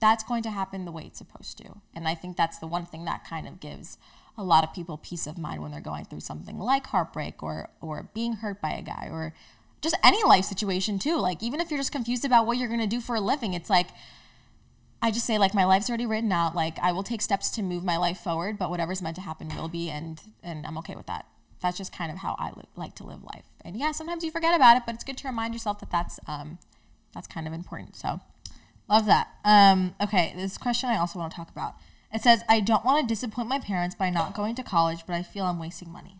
[0.00, 1.80] that's going to happen the way it's supposed to.
[1.94, 3.98] And I think that's the one thing that kind of gives
[4.38, 7.68] a lot of people peace of mind when they're going through something like heartbreak or
[7.82, 9.34] or being hurt by a guy or
[9.82, 11.18] just any life situation too.
[11.18, 13.54] Like even if you're just confused about what you're going to do for a living,
[13.54, 13.88] it's like
[15.02, 16.54] I just say like my life's already written out.
[16.54, 19.48] Like I will take steps to move my life forward, but whatever's meant to happen
[19.56, 21.26] will be, and and I'm okay with that.
[21.60, 23.44] That's just kind of how I li- like to live life.
[23.64, 26.18] And yeah, sometimes you forget about it, but it's good to remind yourself that that's
[26.26, 26.58] um
[27.12, 27.96] that's kind of important.
[27.96, 28.20] So
[28.88, 29.28] Love that.
[29.44, 31.76] Um, okay, this question I also want to talk about.
[32.12, 35.14] It says, I don't want to disappoint my parents by not going to college, but
[35.14, 36.16] I feel I'm wasting money.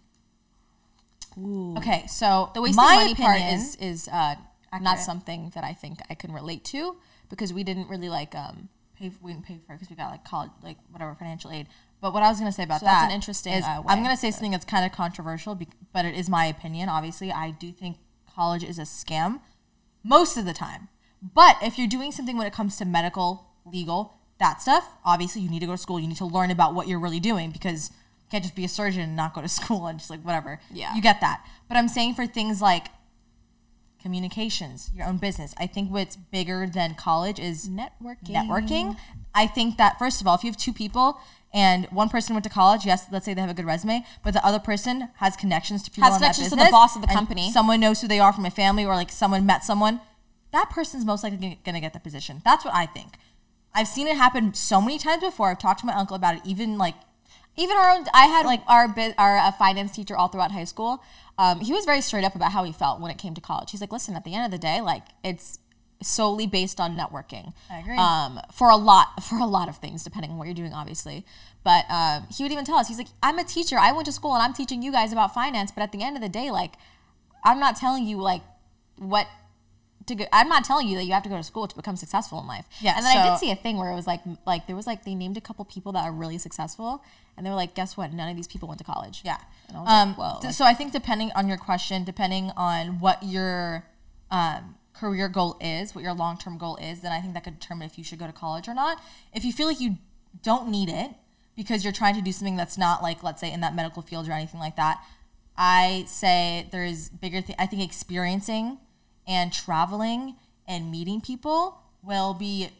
[1.78, 4.34] Okay, so the wasting my money part is is uh,
[4.80, 6.96] not something that I think I can relate to
[7.28, 10.10] because we didn't really like um pay we didn't pay for it because we got
[10.10, 11.66] like college like whatever financial aid.
[12.00, 14.02] But what I was gonna say about So that that's an interesting, is uh, I'm
[14.02, 16.88] gonna say something that's kind of controversial, bec- but it is my opinion.
[16.88, 17.98] Obviously, I do think
[18.34, 19.40] college is a scam
[20.02, 20.88] most of the time.
[21.22, 25.48] But if you're doing something when it comes to medical, legal, that stuff, obviously you
[25.48, 26.00] need to go to school.
[26.00, 27.92] You need to learn about what you're really doing because
[28.32, 30.58] can't just be a surgeon and not go to school and just like whatever.
[30.72, 30.94] Yeah.
[30.94, 31.46] You get that.
[31.68, 32.86] But I'm saying for things like
[34.00, 38.34] communications, your own business, I think what's bigger than college is networking.
[38.34, 38.96] networking.
[39.34, 41.20] I think that first of all, if you have two people
[41.54, 44.32] and one person went to college, yes, let's say they have a good resume, but
[44.32, 47.02] the other person has connections to people Has in that connections to the boss of
[47.02, 47.50] the company.
[47.52, 50.00] Someone knows who they are from a family, or like someone met someone.
[50.52, 52.40] That person's most likely going to get the position.
[52.44, 53.16] That's what I think.
[53.74, 55.50] I've seen it happen so many times before.
[55.50, 56.42] I've talked to my uncle about it.
[56.44, 56.94] Even like
[57.56, 61.02] even our own i had like our our uh, finance teacher all throughout high school
[61.38, 63.70] um, he was very straight up about how he felt when it came to college.
[63.70, 65.58] He's like listen at the end of the day like it's
[66.02, 67.52] solely based on networking.
[67.70, 67.96] I agree.
[67.96, 71.24] um, for a lot for a lot of things depending on what you're doing obviously.
[71.64, 73.76] But um, he would even tell us he's like i'm a teacher.
[73.78, 76.16] I went to school and i'm teaching you guys about finance but at the end
[76.16, 76.74] of the day like
[77.44, 78.42] i'm not telling you like
[78.96, 79.26] what
[80.06, 81.96] to go, I'm not telling you that you have to go to school to become
[81.96, 82.66] successful in life.
[82.80, 84.86] Yeah, And then I did see a thing where it was like like there was
[84.86, 87.02] like they named a couple people that are really successful,
[87.36, 88.12] and they were like, guess what?
[88.12, 89.22] None of these people went to college.
[89.24, 89.38] Yeah.
[89.68, 90.40] And I was Um, like, whoa.
[90.46, 93.86] like- so I think depending on your question, depending on what your
[94.30, 97.58] um, career goal is, what your long term goal is, then I think that could
[97.60, 98.98] determine if you should go to college or not.
[99.32, 99.98] If you feel like you
[100.42, 101.10] don't need it
[101.54, 104.26] because you're trying to do something that's not like, let's say, in that medical field
[104.28, 105.02] or anything like that,
[105.56, 107.42] I say there's bigger.
[107.42, 108.78] Th- I think experiencing
[109.26, 112.70] and traveling and meeting people will be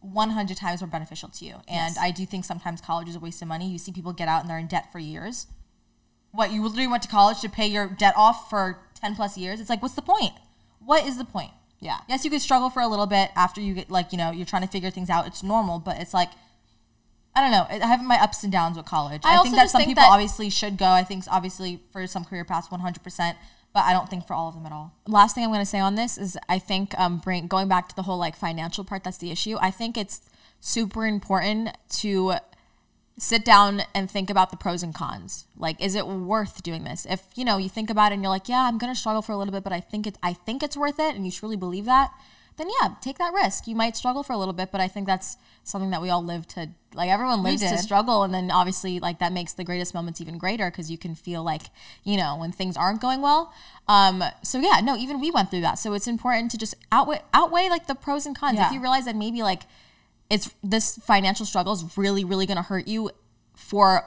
[0.00, 1.54] 100 times more beneficial to you.
[1.68, 1.98] And Yes.
[1.98, 3.68] I do think sometimes college is a waste of money.
[3.70, 5.46] You see people get out and they're in debt for years.
[6.32, 9.60] What, you literally went to college to pay your debt off for 10 plus years?
[9.60, 10.32] It's like, what's the point?
[10.84, 11.52] What is the point?
[11.80, 11.98] Yeah.
[12.08, 14.46] Yes, you could struggle for a little bit after you get, like, you know, you're
[14.46, 15.26] trying to figure things out.
[15.26, 16.30] It's normal, but it's like,
[17.36, 17.66] I don't know.
[17.68, 19.22] I have my ups and downs with college.
[19.24, 20.86] I I, think that some think people that- obviously should go.
[20.86, 23.36] I think obviously for some career paths, 100%.
[23.74, 24.94] But I don't think for all of them at all.
[25.06, 27.88] last thing I'm going to say on this is I think um, bring going back
[27.88, 29.04] to the whole like financial part.
[29.04, 29.56] That's the issue.
[29.60, 30.22] I think it's
[30.60, 32.34] super important to
[33.18, 35.46] sit down and think about the pros and cons.
[35.56, 37.04] Like, is it worth doing this?
[37.08, 39.22] If you know you think about it and you're like, yeah, I'm going to struggle
[39.22, 41.32] for a little bit, but I think it I think it's worth it, and you
[41.32, 42.12] truly believe that,
[42.56, 43.66] then yeah, take that risk.
[43.66, 46.24] You might struggle for a little bit, but I think that's something that we all
[46.24, 46.70] live to.
[46.94, 50.38] Like everyone lives to struggle, and then obviously like that makes the greatest moments even
[50.38, 51.62] greater because you can feel like
[52.04, 53.52] you know when things aren't going well.
[53.88, 55.78] Um, so yeah, no, even we went through that.
[55.78, 58.58] So it's important to just outweigh outweigh like the pros and cons.
[58.58, 58.68] Yeah.
[58.68, 59.62] If you realize that maybe like
[60.30, 63.10] it's this financial struggle is really really going to hurt you
[63.56, 64.04] for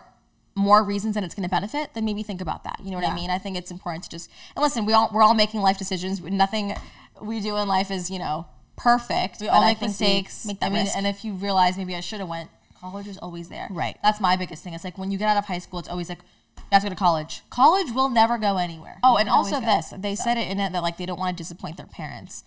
[0.57, 2.79] more reasons than it's going to benefit, then maybe think about that.
[2.83, 3.29] You know what I mean?
[3.29, 4.85] I think it's important to just and listen.
[4.85, 6.19] We all we're all making life decisions.
[6.21, 6.73] Nothing
[7.21, 9.41] we do in life is you know perfect.
[9.41, 10.45] We all make mistakes.
[10.45, 10.97] Make that I mean, risk.
[10.97, 12.49] and if you realize maybe I should have went,
[12.79, 13.67] college is always there.
[13.71, 13.97] Right.
[14.03, 14.73] That's my biggest thing.
[14.73, 16.19] It's like when you get out of high school, it's always like
[16.57, 17.41] you have to go to college.
[17.49, 18.99] College will never go anywhere.
[19.03, 21.37] Oh, You and also this, they said it in it that like they don't want
[21.37, 22.43] to disappoint their parents.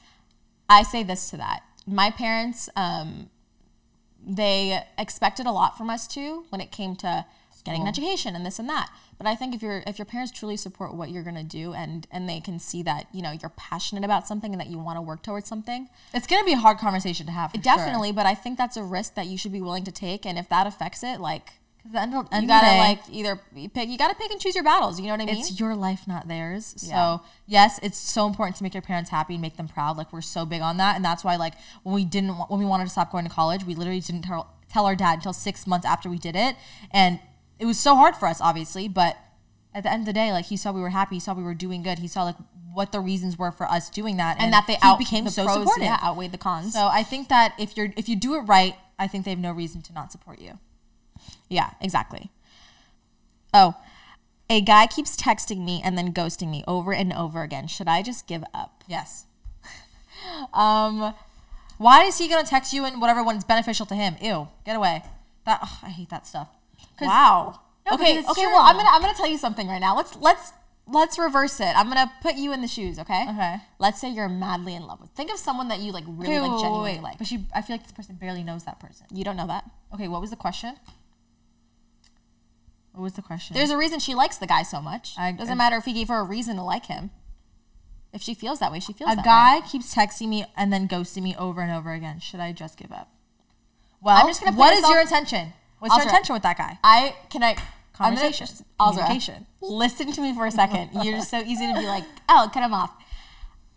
[0.69, 1.63] I say this to that.
[1.87, 3.31] My parents, um,
[4.25, 7.25] they expected a lot from us too when it came to
[7.65, 8.91] getting an education and this and that.
[9.19, 12.07] But I think if your if your parents truly support what you're gonna do and
[12.11, 14.97] and they can see that you know you're passionate about something and that you want
[14.97, 17.51] to work towards something, It's gonna be a hard conversation to have.
[17.51, 17.63] for sure.
[17.63, 18.13] definitely.
[18.13, 20.25] But I think that's a risk that you should be willing to take.
[20.27, 23.01] And if that affects it, like 'Cause the end of, end you gotta day, like
[23.11, 23.41] either
[23.73, 25.01] pick, you gotta pick and choose your battles.
[25.01, 25.39] You know what I mean?
[25.39, 26.75] it's your life, not theirs.
[26.87, 26.95] Yeah.
[27.19, 29.97] So yes, it's so important to make your parents happy and make them proud.
[29.97, 32.67] Like we're so big on that, and that's why like when we didn't when we
[32.67, 35.67] wanted to stop going to college, we literally didn't tell, tell our dad until six
[35.67, 36.55] months after we did it,
[36.91, 37.19] and
[37.61, 38.89] it was so hard for us, obviously.
[38.89, 39.17] But
[39.75, 41.43] at the end of the day, like he saw we were happy, he saw we
[41.43, 42.37] were doing good, he saw like
[42.73, 45.45] what the reasons were for us doing that, and that they out became the so
[45.45, 45.85] pros, supportive.
[45.85, 46.73] Yeah, outweighed the cons.
[46.73, 49.41] So I think that if you're if you do it right, I think they have
[49.41, 50.59] no reason to not support you.
[51.49, 52.31] Yeah, exactly.
[53.53, 53.75] Oh,
[54.49, 57.67] a guy keeps texting me and then ghosting me over and over again.
[57.67, 58.85] Should I just give up?
[58.89, 59.27] Yes.
[60.55, 61.15] um,
[61.79, 64.17] why is he gonna text you and whatever when it's beneficial to him?
[64.21, 65.03] Ew, get away.
[65.45, 66.49] That ugh, I hate that stuff.
[67.09, 67.61] Wow.
[67.87, 68.19] No, okay.
[68.21, 68.43] Okay.
[68.43, 68.53] true.
[68.53, 69.97] Well, I'm gonna I'm gonna tell you something right now.
[69.97, 70.53] Let's let's
[70.87, 71.73] let's reverse it.
[71.77, 72.99] I'm gonna put you in the shoes.
[72.99, 73.23] Okay.
[73.29, 73.57] Okay.
[73.79, 75.11] Let's say you're madly in love with.
[75.11, 77.03] Think of someone that you like really Okay, like wait, genuinely wait.
[77.03, 77.19] like.
[77.19, 79.07] But she, I feel like this person barely knows that person.
[79.13, 79.65] You don't know that.
[79.95, 80.77] Okay, what was the question?
[82.93, 83.55] What was the question?
[83.55, 85.15] There's a reason she likes the guy so much.
[85.17, 87.11] I- Doesn't I- matter if he gave her a reason to like him.
[88.13, 89.23] If she feels that way, she feels a that way.
[89.23, 92.19] A guy keeps texting me and then ghosting me over and over again.
[92.19, 93.09] Should I just give up?
[94.03, 95.53] Well, I'm just gonna what is your intention?
[95.81, 96.79] What's your intention with that guy?
[96.85, 97.57] I can I
[97.99, 98.67] I'm gonna- Conversation.
[98.81, 100.91] Azra, Listen to me for a second.
[101.03, 102.93] You're just so easy to be like, oh, cut him off.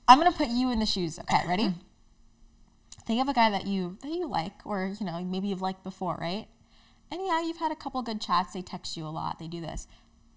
[0.07, 1.19] I'm gonna put you in the shoes.
[1.19, 1.63] Okay, ready?
[1.63, 1.73] Mm.
[3.05, 5.83] Think of a guy that you that you like, or you know maybe you've liked
[5.83, 6.47] before, right?
[7.11, 8.53] And yeah, you've had a couple good chats.
[8.53, 9.39] They text you a lot.
[9.39, 9.87] They do this.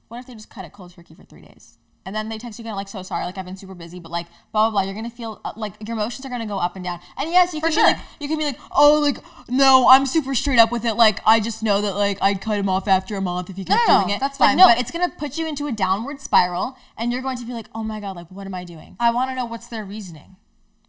[0.09, 1.79] What if they just cut it cold turkey for three days?
[2.07, 4.11] And then they text you again, like, so sorry, like I've been super busy, but
[4.13, 4.83] like blah blah blah.
[4.83, 7.01] You're gonna feel uh, like your emotions are gonna go up and down.
[7.19, 7.85] And yes, you For can sure.
[7.87, 10.95] be like, you can be like, oh, like no, I'm super straight up with it.
[10.95, 13.65] Like I just know that like I'd cut him off after a month if he
[13.65, 14.21] kept No, no, no, doing it.
[14.21, 17.23] that's Like, fine, no, but- it's gonna put you into a downward spiral, and you're
[17.23, 18.97] going to be like, oh my god, like what am I doing?
[19.01, 20.37] I want to know what's their reasoning.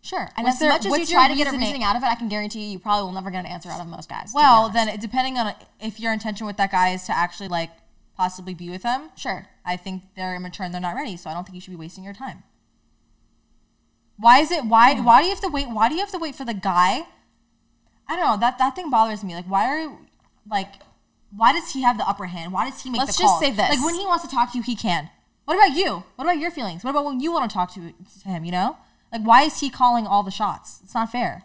[0.03, 0.30] Sure.
[0.38, 1.60] And What's as much as you try to get a reasoning?
[1.62, 3.69] reasoning out of it, I can guarantee you, you probably will never get an answer
[3.69, 4.32] out of most guys.
[4.34, 7.71] Well, then depending on if your intention with that guy is to actually like
[8.17, 9.47] possibly be with them, sure.
[9.63, 11.15] I think they're immature and they're not ready.
[11.15, 12.43] So I don't think you should be wasting your time.
[14.17, 14.65] Why is it?
[14.65, 14.95] Why?
[14.95, 15.06] Hmm.
[15.06, 15.69] Why do you have to wait?
[15.69, 17.06] Why do you have to wait for the guy?
[18.10, 18.38] I don't know.
[18.38, 19.36] That that thing bothers me.
[19.36, 19.97] Like, why are you,
[20.49, 20.73] like,
[21.36, 22.51] why does he have the upper hand?
[22.51, 23.41] Why does he make Let's the just calls?
[23.41, 23.69] say this.
[23.69, 25.10] Like when he wants to talk to you, he can.
[25.45, 26.03] What about you?
[26.15, 26.84] What about your feelings?
[26.84, 28.43] What about when you want to talk to, to him?
[28.43, 28.77] You know,
[29.12, 30.80] like why is he calling all the shots?
[30.84, 31.43] It's not fair.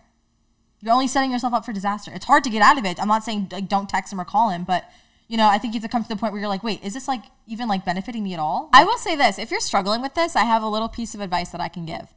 [0.80, 2.10] You're only setting yourself up for disaster.
[2.12, 3.00] It's hard to get out of it.
[3.00, 4.90] I'm not saying like don't text him or call him, but
[5.32, 6.84] you know, I think you have to come to the point where you're like, wait,
[6.84, 8.68] is this like even like benefiting me at all?
[8.70, 11.22] I will say this: if you're struggling with this, I have a little piece of
[11.22, 12.12] advice that I can give.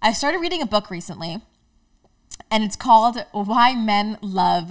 [0.00, 1.42] I started reading a book recently,
[2.48, 4.70] and it's called "Why Men Love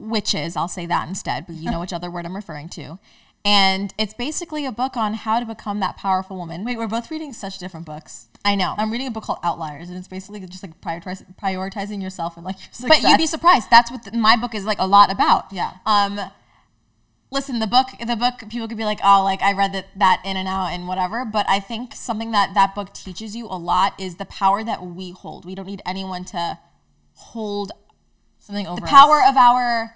[0.00, 2.98] Witches." I'll say that instead, but you know which other word I'm referring to.
[3.44, 6.64] And it's basically a book on how to become that powerful woman.
[6.64, 8.26] Wait, we're both reading such different books.
[8.44, 8.74] I know.
[8.76, 12.44] I'm reading a book called Outliers, and it's basically just like prioritize, prioritizing yourself and
[12.44, 13.00] like your success.
[13.00, 13.70] But you'd be surprised.
[13.70, 15.52] That's what the, my book is like a lot about.
[15.52, 15.74] Yeah.
[15.86, 16.18] Um,
[17.34, 20.22] listen, the book, the book, people could be like, oh, like I read that that
[20.24, 21.24] in and out and whatever.
[21.26, 24.86] But I think something that that book teaches you a lot is the power that
[24.86, 25.44] we hold.
[25.44, 26.58] We don't need anyone to
[27.12, 27.72] hold
[28.38, 29.30] something over the power us.
[29.30, 29.94] of our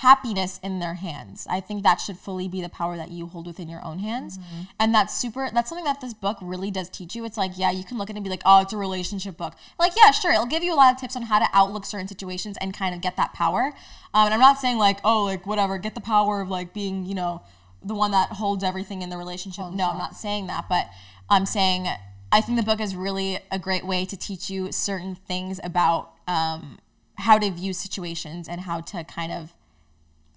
[0.00, 1.46] happiness in their hands.
[1.48, 4.38] I think that should fully be the power that you hold within your own hands.
[4.38, 4.60] Mm-hmm.
[4.78, 7.24] And that's super that's something that this book really does teach you.
[7.24, 9.36] It's like, yeah, you can look at it and be like, "Oh, it's a relationship
[9.36, 11.84] book." Like, yeah, sure, it'll give you a lot of tips on how to outlook
[11.84, 13.72] certain situations and kind of get that power.
[14.14, 17.04] Um, and I'm not saying like, "Oh, like whatever, get the power of like being,
[17.04, 17.42] you know,
[17.82, 19.66] the one that holds everything in the relationship.
[19.72, 20.88] no, I'm not saying that, but
[21.28, 21.88] I'm saying
[22.32, 26.12] I think the book is really a great way to teach you certain things about
[26.28, 26.78] um,
[27.16, 29.54] how to view situations and how to kind of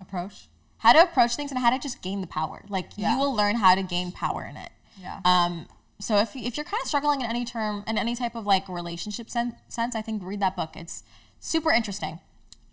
[0.03, 0.47] Approach.
[0.79, 2.63] how to approach things and how to just gain the power.
[2.69, 3.13] Like Yeah.
[3.13, 4.71] you will learn how to gain power in it.
[4.99, 5.19] Yeah.
[5.25, 5.67] Um,
[5.99, 8.67] so if if you're kind of struggling in any term in any type of like
[8.67, 10.71] relationship sen- sense, I think read that book.
[10.75, 11.03] It's
[11.39, 12.19] super interesting.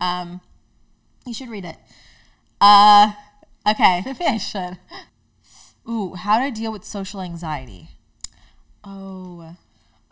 [0.01, 0.40] Um,
[1.27, 1.77] you should read it.
[2.61, 3.12] Uh,
[3.69, 4.03] okay.
[4.07, 4.79] Maybe I should.
[5.88, 7.88] Ooh, how to deal with social anxiety.
[8.85, 9.55] Oh,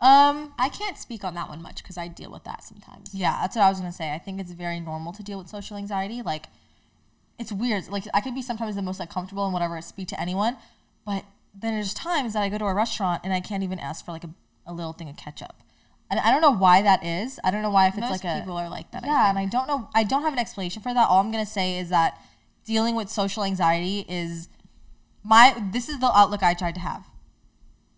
[0.01, 3.13] Um, I can't speak on that one much because I deal with that sometimes.
[3.13, 4.13] yeah, that's what I was gonna say.
[4.13, 6.21] I think it's very normal to deal with social anxiety.
[6.21, 6.45] Like,
[7.39, 7.87] it's weird.
[7.87, 10.57] Like, I could be sometimes the most like comfortable and whatever, speak to anyone,
[11.05, 11.23] but
[11.53, 14.11] then there's times that I go to a restaurant and I can't even ask for
[14.11, 14.29] like a,
[14.65, 15.55] a little thing of ketchup,
[16.11, 17.39] and I don't know why that is.
[17.43, 19.03] I don't know why if it's Most like a people are like that.
[19.03, 19.29] I yeah, think.
[19.29, 19.89] and I don't know.
[19.95, 21.07] I don't have an explanation for that.
[21.09, 22.21] All I'm gonna say is that
[22.65, 24.49] dealing with social anxiety is
[25.23, 25.55] my.
[25.71, 27.05] This is the outlook I tried to have.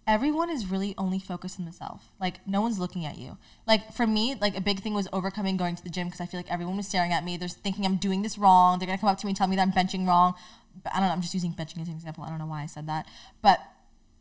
[0.08, 2.04] Everyone is really only focused on themselves.
[2.20, 3.38] Like no one's looking at you.
[3.68, 6.26] Like for me, like a big thing was overcoming going to the gym because I
[6.26, 7.38] feel like everyone was staring at me.
[7.38, 8.80] They're thinking I'm doing this wrong.
[8.80, 10.34] They're gonna come up to me and tell me that I'm benching wrong.
[10.84, 11.14] But I don't know.
[11.14, 12.24] I'm just using benching as an example.
[12.24, 13.06] I don't know why I said that.
[13.42, 13.60] But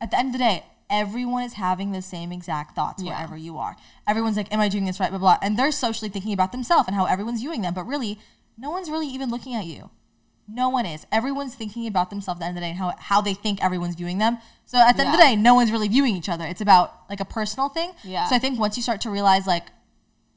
[0.00, 3.12] at the end of the day, everyone is having the same exact thoughts Yeah.
[3.12, 3.76] wherever you are.
[4.06, 5.38] Everyone's like, "Am I doing this right?" Blah blah.
[5.40, 7.72] And they're socially thinking about themselves and how everyone's viewing them.
[7.74, 8.18] But really,
[8.58, 9.90] no one's really even looking at you.
[10.52, 11.06] No one is.
[11.12, 13.62] Everyone's thinking about themselves at the end of the day and how, how they think
[13.62, 14.38] everyone's viewing them.
[14.66, 15.30] So at the end of the Yeah.
[15.30, 16.44] day, no one's really viewing each other.
[16.44, 17.92] It's about like a personal thing.
[18.02, 18.26] Yeah.
[18.28, 19.66] So I think once you start to realize like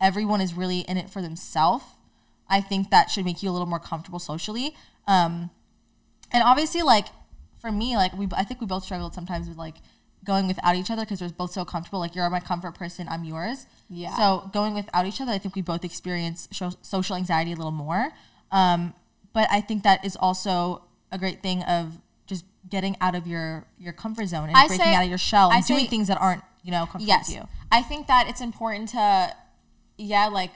[0.02, 1.86] everyone is really in it for themselves,
[2.49, 4.76] I think that should make you a little more comfortable socially.
[5.08, 5.49] Um,
[6.32, 7.08] and obviously, like
[7.60, 9.76] for me, like we, I think we both struggled sometimes with like
[10.23, 11.99] going without each other because we're both so comfortable.
[11.99, 13.65] Like you're my comfort person, I'm yours.
[13.89, 14.15] Yeah.
[14.17, 17.71] So going without each other, I think we both experience sho- social anxiety a little
[17.71, 18.12] more.
[18.52, 18.93] Um,
[19.34, 23.65] but I think that is also a great thing of just getting out of your
[23.78, 25.88] your comfort zone and I breaking say- out of your shell and I say- doing
[25.88, 27.48] things that aren't you know comfortable yes, to you.
[27.72, 29.36] I think that it's important to,
[29.98, 30.52] yeah, like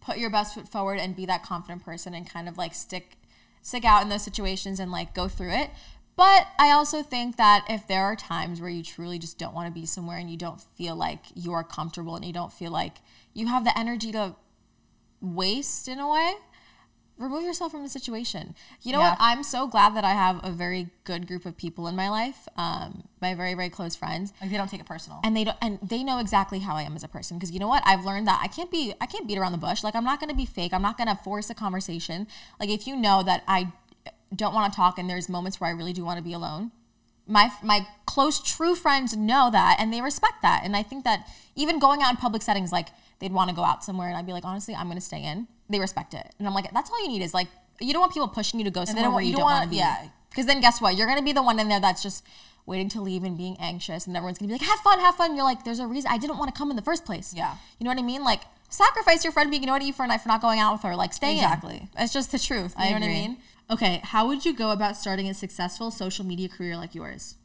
[0.00, 3.18] put your best foot forward and be that confident person and kind of like stick
[3.60, 5.70] stick out in those situations and like go through it.
[6.16, 9.72] But I also think that if there are times where you truly just don't want
[9.72, 12.96] to be somewhere and you don't feel like you're comfortable and you don't feel like
[13.32, 14.34] you have the energy to
[15.20, 16.34] waste in a way,
[17.18, 18.54] remove yourself from the situation.
[18.82, 19.10] You know Yeah.
[19.10, 19.18] what?
[19.20, 22.48] I'm so glad that I have a very good group of people in my life,
[22.56, 25.20] um, my very very close friends, Like they don't take it personal.
[25.22, 27.60] and they don't and they know exactly how I am as a person because you
[27.60, 29.94] know what I've learned that I can't be I can't beat around the bush like
[29.94, 32.26] I'm not gonna be fake I'm not gonna force a conversation
[32.58, 33.72] like if you know that I
[34.34, 36.72] don't want to talk and there's moments where I really do want to be alone
[37.26, 41.28] my my close true friends know that and they respect that and I think that
[41.54, 42.88] even going out in public settings like
[43.20, 45.46] they'd want to go out somewhere and I'd be like honestly I'm gonna stay in
[45.72, 47.48] they respect it and I'm like that's all you need is like
[47.80, 49.70] you don't want people pushing you to go somewhere where you, you don't want to
[49.70, 50.08] be yeah.
[50.30, 50.96] because then guess what?
[50.96, 52.24] You're gonna be the one in there that's just
[52.64, 55.34] waiting to leave and being anxious, and everyone's gonna be like, "Have fun, have fun."
[55.34, 57.56] You're like, "There's a reason I didn't want to come in the first place." Yeah.
[57.78, 58.22] you know what I mean?
[58.22, 60.72] Like, sacrifice your friend being annoyed at you for a night for not going out
[60.74, 60.94] with her.
[60.94, 61.76] Like, stay Exactly.
[61.76, 61.88] in.
[61.98, 62.74] It's just the truth.
[62.78, 63.14] You I know what I agree.
[63.14, 63.36] mean?
[63.70, 67.36] Okay, how would you go about starting a successful social media career like yours?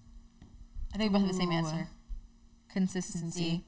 [0.94, 1.88] I think we both have the same answer.
[2.72, 3.64] Consistency.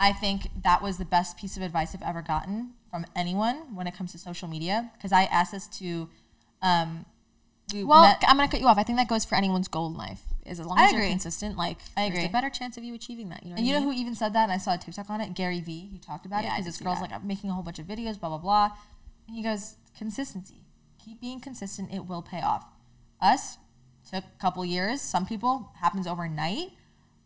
[0.00, 3.86] I think that was the best piece of advice I've ever gotten from anyone when
[3.88, 6.08] it comes to social media because I asked this to.
[6.60, 7.06] Um,
[7.72, 8.76] we Well, met- I'm gonna cut you off.
[8.78, 10.22] I think that goes for anyone's goal in life.
[10.44, 12.24] Is as long I as you're consistent, like I there's agree.
[12.26, 13.42] a better chance of you achieving that.
[13.44, 14.42] You know, And you know who even said that?
[14.42, 15.32] And I saw a TikTok on it.
[15.34, 15.88] Gary Vee.
[15.90, 17.10] He talked about Yeah, it because this girl's that.
[17.10, 18.70] like I'm making a whole bunch of videos, blah blah blah.
[19.26, 20.66] And he goes, consistency.
[21.02, 21.92] Keep being consistent.
[21.94, 22.64] It will pay off.
[23.20, 23.56] Us
[24.10, 25.00] took a couple years.
[25.00, 26.72] Some people happens overnight.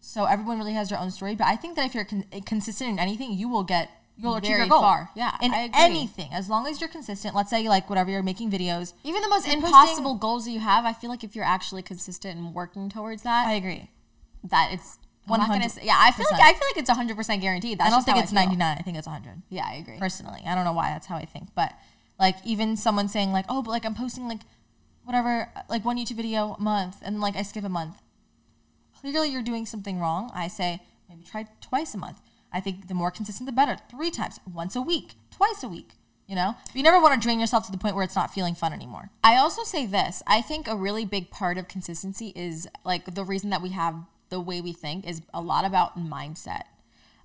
[0.01, 1.35] So everyone really has their own story.
[1.35, 4.57] But I think that if you're con- consistent in anything, you will get you'll achieve
[4.57, 4.81] your goal.
[4.81, 5.11] far.
[5.15, 7.35] Yeah, in anything, as long as you're consistent.
[7.35, 8.93] Let's say like whatever you're making videos.
[9.05, 11.83] Even the most posting- impossible goals that you have, I feel like if you're actually
[11.83, 13.91] consistent and working towards that, I agree.
[14.45, 14.99] that it's
[15.29, 15.71] I'm not gonna 100%.
[15.73, 18.19] say, yeah i feel like i feel like it's 100% guaranteed that's I don't think
[18.19, 18.77] it's 99.
[18.79, 19.43] I think it's 100.
[19.49, 20.41] yeah i agree personally.
[20.47, 20.91] I don't know why.
[20.91, 21.49] That's how I think.
[21.57, 21.73] But
[22.21, 24.41] like even someone saying like, oh, but like I'm posting like
[25.05, 27.97] whatever, like one YouTube video a month, and like I skip a month.
[29.01, 30.31] Clearly, you're doing something wrong.
[30.35, 32.21] I say maybe try twice a month.
[32.53, 33.77] I think the more consistent, the better.
[33.91, 35.91] Three times, once a week, twice a week.
[36.27, 38.57] You know, you never want to drain yourself to the point where it's not feeling
[38.57, 39.11] fun anymore.
[39.23, 40.25] i also say this.
[40.27, 43.95] I think a really big part of consistency is like the reason that we have
[44.29, 46.63] the way we think is a lot about mindset.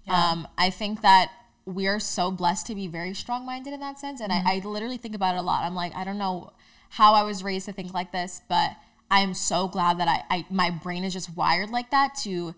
[0.07, 1.31] Um, i think that
[1.65, 5.15] we're so blessed to be very strong-minded in that sense and I, I literally think
[5.15, 5.63] about it a lot.
[5.63, 6.51] I'm like i don't know
[6.89, 8.71] how i was raised to think like this but
[9.09, 12.55] i am so glad that I, I my brain is just wired like that to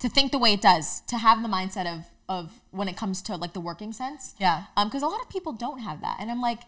[0.00, 3.22] to think the way it does, to have the mindset of of when it comes
[3.22, 4.34] to like the working sense.
[4.38, 4.64] Yeah.
[4.76, 6.60] Um, because a lot of people don't have that, and I'm like,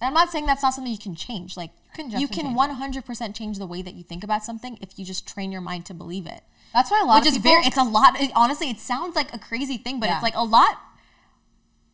[0.00, 1.56] And I'm not saying that's not something you can change.
[1.56, 4.98] Like you can you can 100% change the way that you think about something if
[4.98, 6.42] you just train your mind to believe it.
[6.74, 7.50] That's why a lot Which of is people.
[7.52, 10.16] very it's a lot it, honestly it sounds like a crazy thing, but Yeah.
[10.16, 10.76] it's like a lot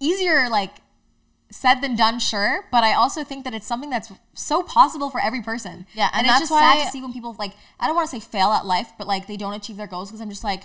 [0.00, 0.72] easier like
[1.50, 5.20] said than done, sure, but I also think that it's something that's so possible for
[5.20, 5.86] every person.
[5.94, 8.08] Yeah, and, and it's just why- sad to see when people like I don't want
[8.10, 10.44] to say fail at life, but like they don't achieve their goals because I'm just
[10.44, 10.64] like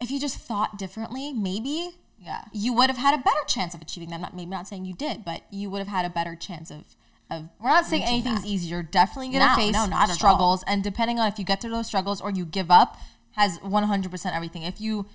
[0.00, 1.90] if you just thought differently, maybe
[2.20, 2.42] Yeah.
[2.52, 4.20] you would have had a better chance of achieving them.
[4.22, 6.84] Not maybe not saying you did, but you would have had a better chance of
[7.30, 8.48] of We're not saying anything's that.
[8.48, 8.68] easy.
[8.68, 11.70] You're definitely gonna No, face no, not struggles, and depending on if you get through
[11.72, 12.96] those struggles or you give up,
[13.32, 14.62] has 100% everything.
[14.62, 15.06] If you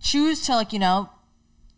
[0.00, 1.10] choose to like you know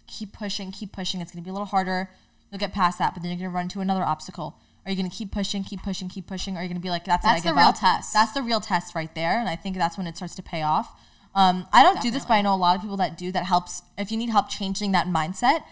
[0.06, 2.10] keep pushing, keep pushing, it's gonna be a little harder.
[2.50, 4.56] You'll get past that, but then you're gonna run into another obstacle.
[4.84, 6.56] Are you gonna keep pushing, keep pushing, keep pushing?
[6.56, 7.78] Or are you gonna be like, that's, it, I That's the give real up?
[7.78, 8.12] test.
[8.12, 10.62] That's the real test right there, and I think that's when it starts to pay
[10.62, 10.92] off.
[11.34, 13.30] Um, I don't do this, but I know a lot of people that do.
[13.30, 13.82] That helps.
[13.96, 15.62] If you need help changing that mindset,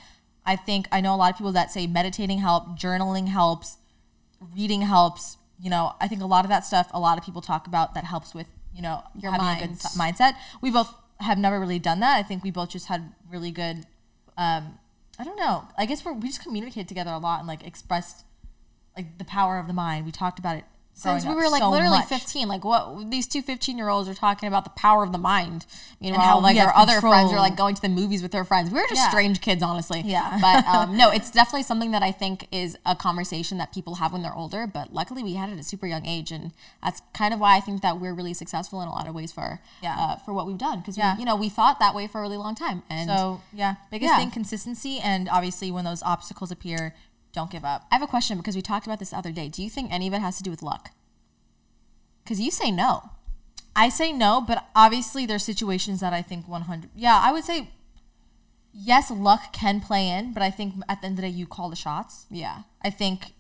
[0.47, 3.79] I think I know a lot of people that say meditating help, journaling helps,
[4.55, 5.37] reading helps.
[5.61, 6.89] You know, I think a lot of that stuff.
[6.95, 9.79] A lot of people talk about that helps with you know Your having a good
[9.99, 10.35] mindset.
[10.63, 12.17] We both have never really done that.
[12.17, 13.85] I think we both just had really good.
[14.37, 14.79] Um,
[15.19, 15.69] I don't know.
[15.77, 18.25] I guess we're, we just communicated together a lot and like expressed
[18.97, 20.07] like the power of the mind.
[20.07, 20.65] We talked about it
[21.01, 22.09] since we were like so literally much.
[22.09, 25.19] 15 like what these two 15 year olds are talking about the power of the
[25.19, 25.65] mind
[26.01, 28.69] meanwhile how like our other friends are like going to the movies with their friends
[28.71, 29.09] we were just Yeah.
[29.11, 30.39] strange kids honestly Yeah.
[30.43, 34.13] but um, no it's definitely something that i think is a conversation that people have
[34.13, 36.51] when they're older but luckily we had it at a super young age and
[36.83, 39.31] that's kind of why i think that we're really successful in a lot of ways
[39.31, 39.95] for Yeah.
[39.99, 41.17] uh, for what we've done because Yeah.
[41.17, 44.11] you know we thought that way for a really long time and So yeah, biggest
[44.11, 44.19] Yeah.
[44.19, 46.95] thing consistency, and obviously when those obstacles appear,
[47.33, 47.87] don't give up.
[47.91, 49.93] i have a question because we talked about this the other day do you think
[49.93, 50.91] any of it has to do with luck
[52.25, 53.11] because you say no
[53.77, 56.91] I say no, but obviously there's situations that I think 100.
[56.97, 57.71] Yeah, I would say
[58.73, 61.47] yes, luck can play in, but I think at the end of the day, you
[61.47, 62.27] call the shots.
[62.29, 63.35] yeah I think,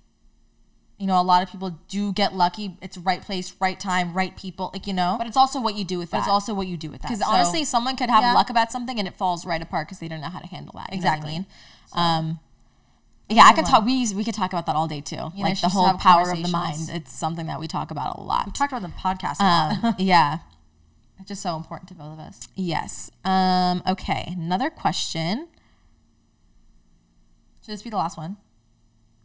[0.96, 2.76] you know, a lot of people do get lucky.
[2.80, 4.70] It's right place, right time, right people.
[4.72, 6.68] Like you know, but it's also what you do with but that it's also what
[6.68, 7.08] you do with that.
[7.08, 8.34] Because So- honestly, someone could have Yeah.
[8.34, 10.74] luck about something and it falls right apart because they don't know how to handle
[10.76, 10.92] that.
[10.92, 11.32] You know I Exactly.
[11.32, 11.46] mean?
[11.94, 12.38] Um,
[13.30, 13.84] yeah, I could talk.
[13.84, 15.16] We we could talk about that all day too.
[15.16, 16.90] know, like it's the whole power of the mind.
[16.92, 18.46] It's something that we talk about a lot.
[18.46, 19.36] we talked about the podcast.
[19.40, 19.84] A lot.
[19.84, 20.38] Um, yeah.
[21.18, 22.40] it's just so important to both of us.
[22.54, 23.10] Yes.
[23.24, 24.34] Um, okay.
[24.36, 25.48] Another question.
[27.62, 28.38] Should this be the last one?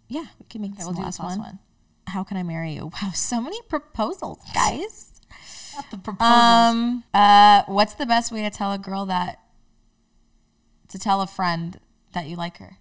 [0.10, 1.48] Yeah, we can make Okay, this we'll the do last this last one.
[1.48, 1.60] one.
[2.08, 2.92] How can I marry you?
[3.02, 5.14] Wow, so many proposals, guys.
[5.76, 6.30] Not the proposals.
[6.30, 9.40] Um, uh, what's the best way to tell a girl that
[10.90, 11.80] to tell a friend
[12.12, 12.78] that you like her?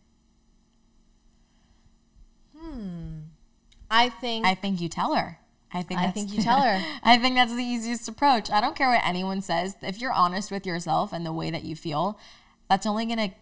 [3.94, 5.38] I think I think you tell her.
[5.72, 6.82] I think I think you tell her.
[7.04, 8.50] I think that's the easiest approach.
[8.50, 9.76] I don't care what anyone says.
[9.82, 12.18] If you're honest with yourself and the way that you feel,
[12.68, 13.32] that's only gonna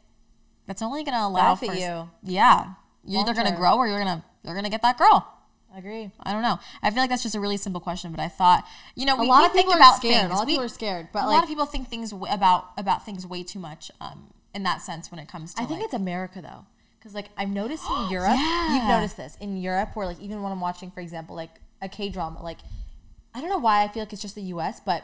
[0.67, 2.11] that's only gonna allow for you.
[2.23, 2.75] Yeah,
[3.05, 5.27] you're either gonna grow or you're gonna you're gonna get that girl.
[5.73, 6.11] I agree.
[6.25, 6.59] I don't know.
[6.83, 8.65] I feel like that's just a really simple question, but I thought
[8.97, 10.15] you know we, a lot we of think people about are scared.
[10.23, 10.31] things.
[10.33, 12.11] A lot of We- people are scared, but a like lot of people think things
[12.11, 13.91] w- about about things way too much.
[14.01, 16.67] Um, in that sense, when it comes to I think like, it's America though,
[17.01, 18.75] because like I've noticed in Europe, Yeah.
[18.77, 21.51] you've noticed this in Europe, where like even when I'm watching, for example, like
[21.83, 22.59] a K drama, like
[23.35, 25.03] I don't know why I feel like it's just the U.S., but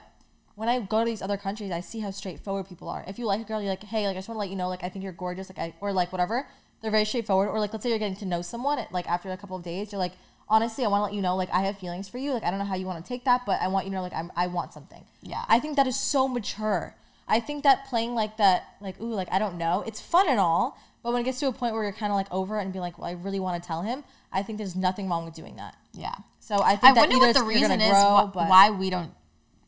[0.57, 3.05] when I go to these other countries, I see how straightforward people are.
[3.07, 4.57] If you like a girl, you're like, hey, like I just want to let you
[4.57, 6.47] know, like I think you're gorgeous, like I or like whatever.
[6.83, 7.49] They're very straightforward.
[7.49, 9.93] Or like let's say you're getting to know someone, like after a couple of days,
[9.93, 10.13] you're like,
[10.49, 12.33] honestly, I want to let you know, like I have feelings for you.
[12.33, 13.97] Like I don't know how you want to take that, but I want you to
[13.97, 15.05] know, like I'm, I want something.
[15.23, 15.45] Yeah.
[15.49, 16.95] I think that is so mature.
[17.29, 20.39] I think that playing like that, like ooh, like I don't know, it's fun and
[20.41, 22.63] all, but when it gets to a point where you're kind of like over it
[22.63, 24.03] and be like, well, I really want to tell him,
[24.33, 25.77] I think there's nothing wrong with doing that.
[25.93, 26.17] yeah.
[26.41, 28.91] So I I think that wonder what the reason is grow, wh- but why we
[28.91, 29.13] don't.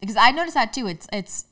[0.01, 0.89] Because I noticed that too.
[0.89, 1.45] It's it's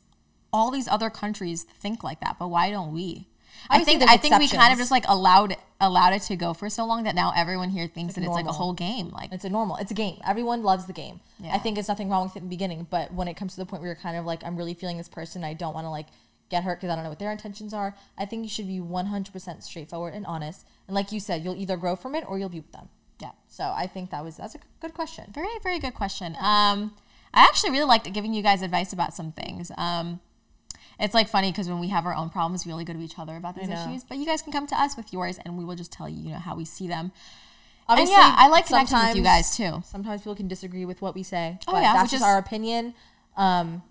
[0.52, 3.28] all these other countries think like that, but why don't we?
[3.70, 6.52] I think I think we kind of just like allowed it, allowed it to go
[6.54, 9.10] for so long that now everyone here thinks that it's like a whole game.
[9.10, 10.18] Like it's a normal, it's a game.
[10.26, 11.20] Everyone loves the game.
[11.40, 11.54] Yeah.
[11.54, 13.60] I think it's nothing wrong with it in the beginning, but when it comes to
[13.60, 15.84] the point where you're kind of like, I'm really feeling this person, I don't want
[15.86, 16.06] to like
[16.48, 17.96] get hurt because I don't know what their intentions are.
[18.16, 20.66] I think you should be 100% straightforward and honest.
[20.86, 22.88] And like you said, you'll either grow from it or you'll be with them.
[23.20, 25.24] yeah, So I think that was that's a good question.
[25.34, 26.36] very very good question.
[26.38, 26.94] Um,
[27.34, 29.70] I actually really liked giving you guys advice about some things.
[29.76, 30.20] Um,
[30.98, 33.18] it's like funny because when we have our own problems, we only go to each
[33.18, 34.02] other about these issues.
[34.04, 36.22] But you guys can come to us with yours, and we will just tell you,
[36.22, 37.12] you know, how we see them.
[37.86, 39.82] Obviously, yeah, I like connecting with you guys, too.
[39.84, 41.58] Sometimes people can disagree with what we say.
[41.68, 42.94] Oh, but yeah, that's just our opinion.
[43.36, 43.82] Um,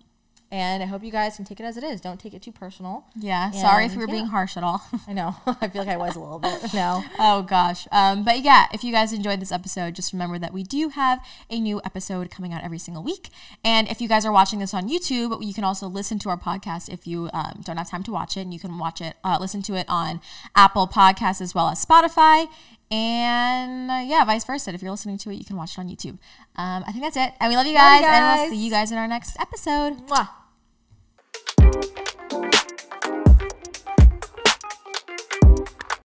[0.52, 2.02] and I hope you guys can take it as it is.
[2.02, 3.06] Don't take it too personal.
[3.16, 4.84] Yeah, sorry if we And, were being harsh at all.
[5.08, 5.36] I know.
[5.62, 6.62] I feel like I was a little bit.
[6.74, 7.04] No.
[7.20, 7.88] Oh gosh.
[7.92, 11.20] Um, but yeah, if you guys enjoyed this episode, just remember that we do have
[11.50, 13.30] a new episode coming out every single week.
[13.64, 16.38] And if you guys are watching this on YouTube, you can also listen to our
[16.38, 18.42] podcast if you um, don't have time to watch it.
[18.42, 20.20] And you can watch it, uh, listen to it on
[20.56, 22.48] Apple Podcasts as well as Spotify.
[22.92, 24.74] And uh, yeah, vice versa.
[24.74, 26.18] If you're listening to it, you can watch it on YouTube.
[26.56, 27.34] Um, I think that's it.
[27.40, 28.40] And we love you guys, love you guys.
[28.40, 30.08] and we'll see you guys in our next episode.
[30.08, 32.05] Mwah.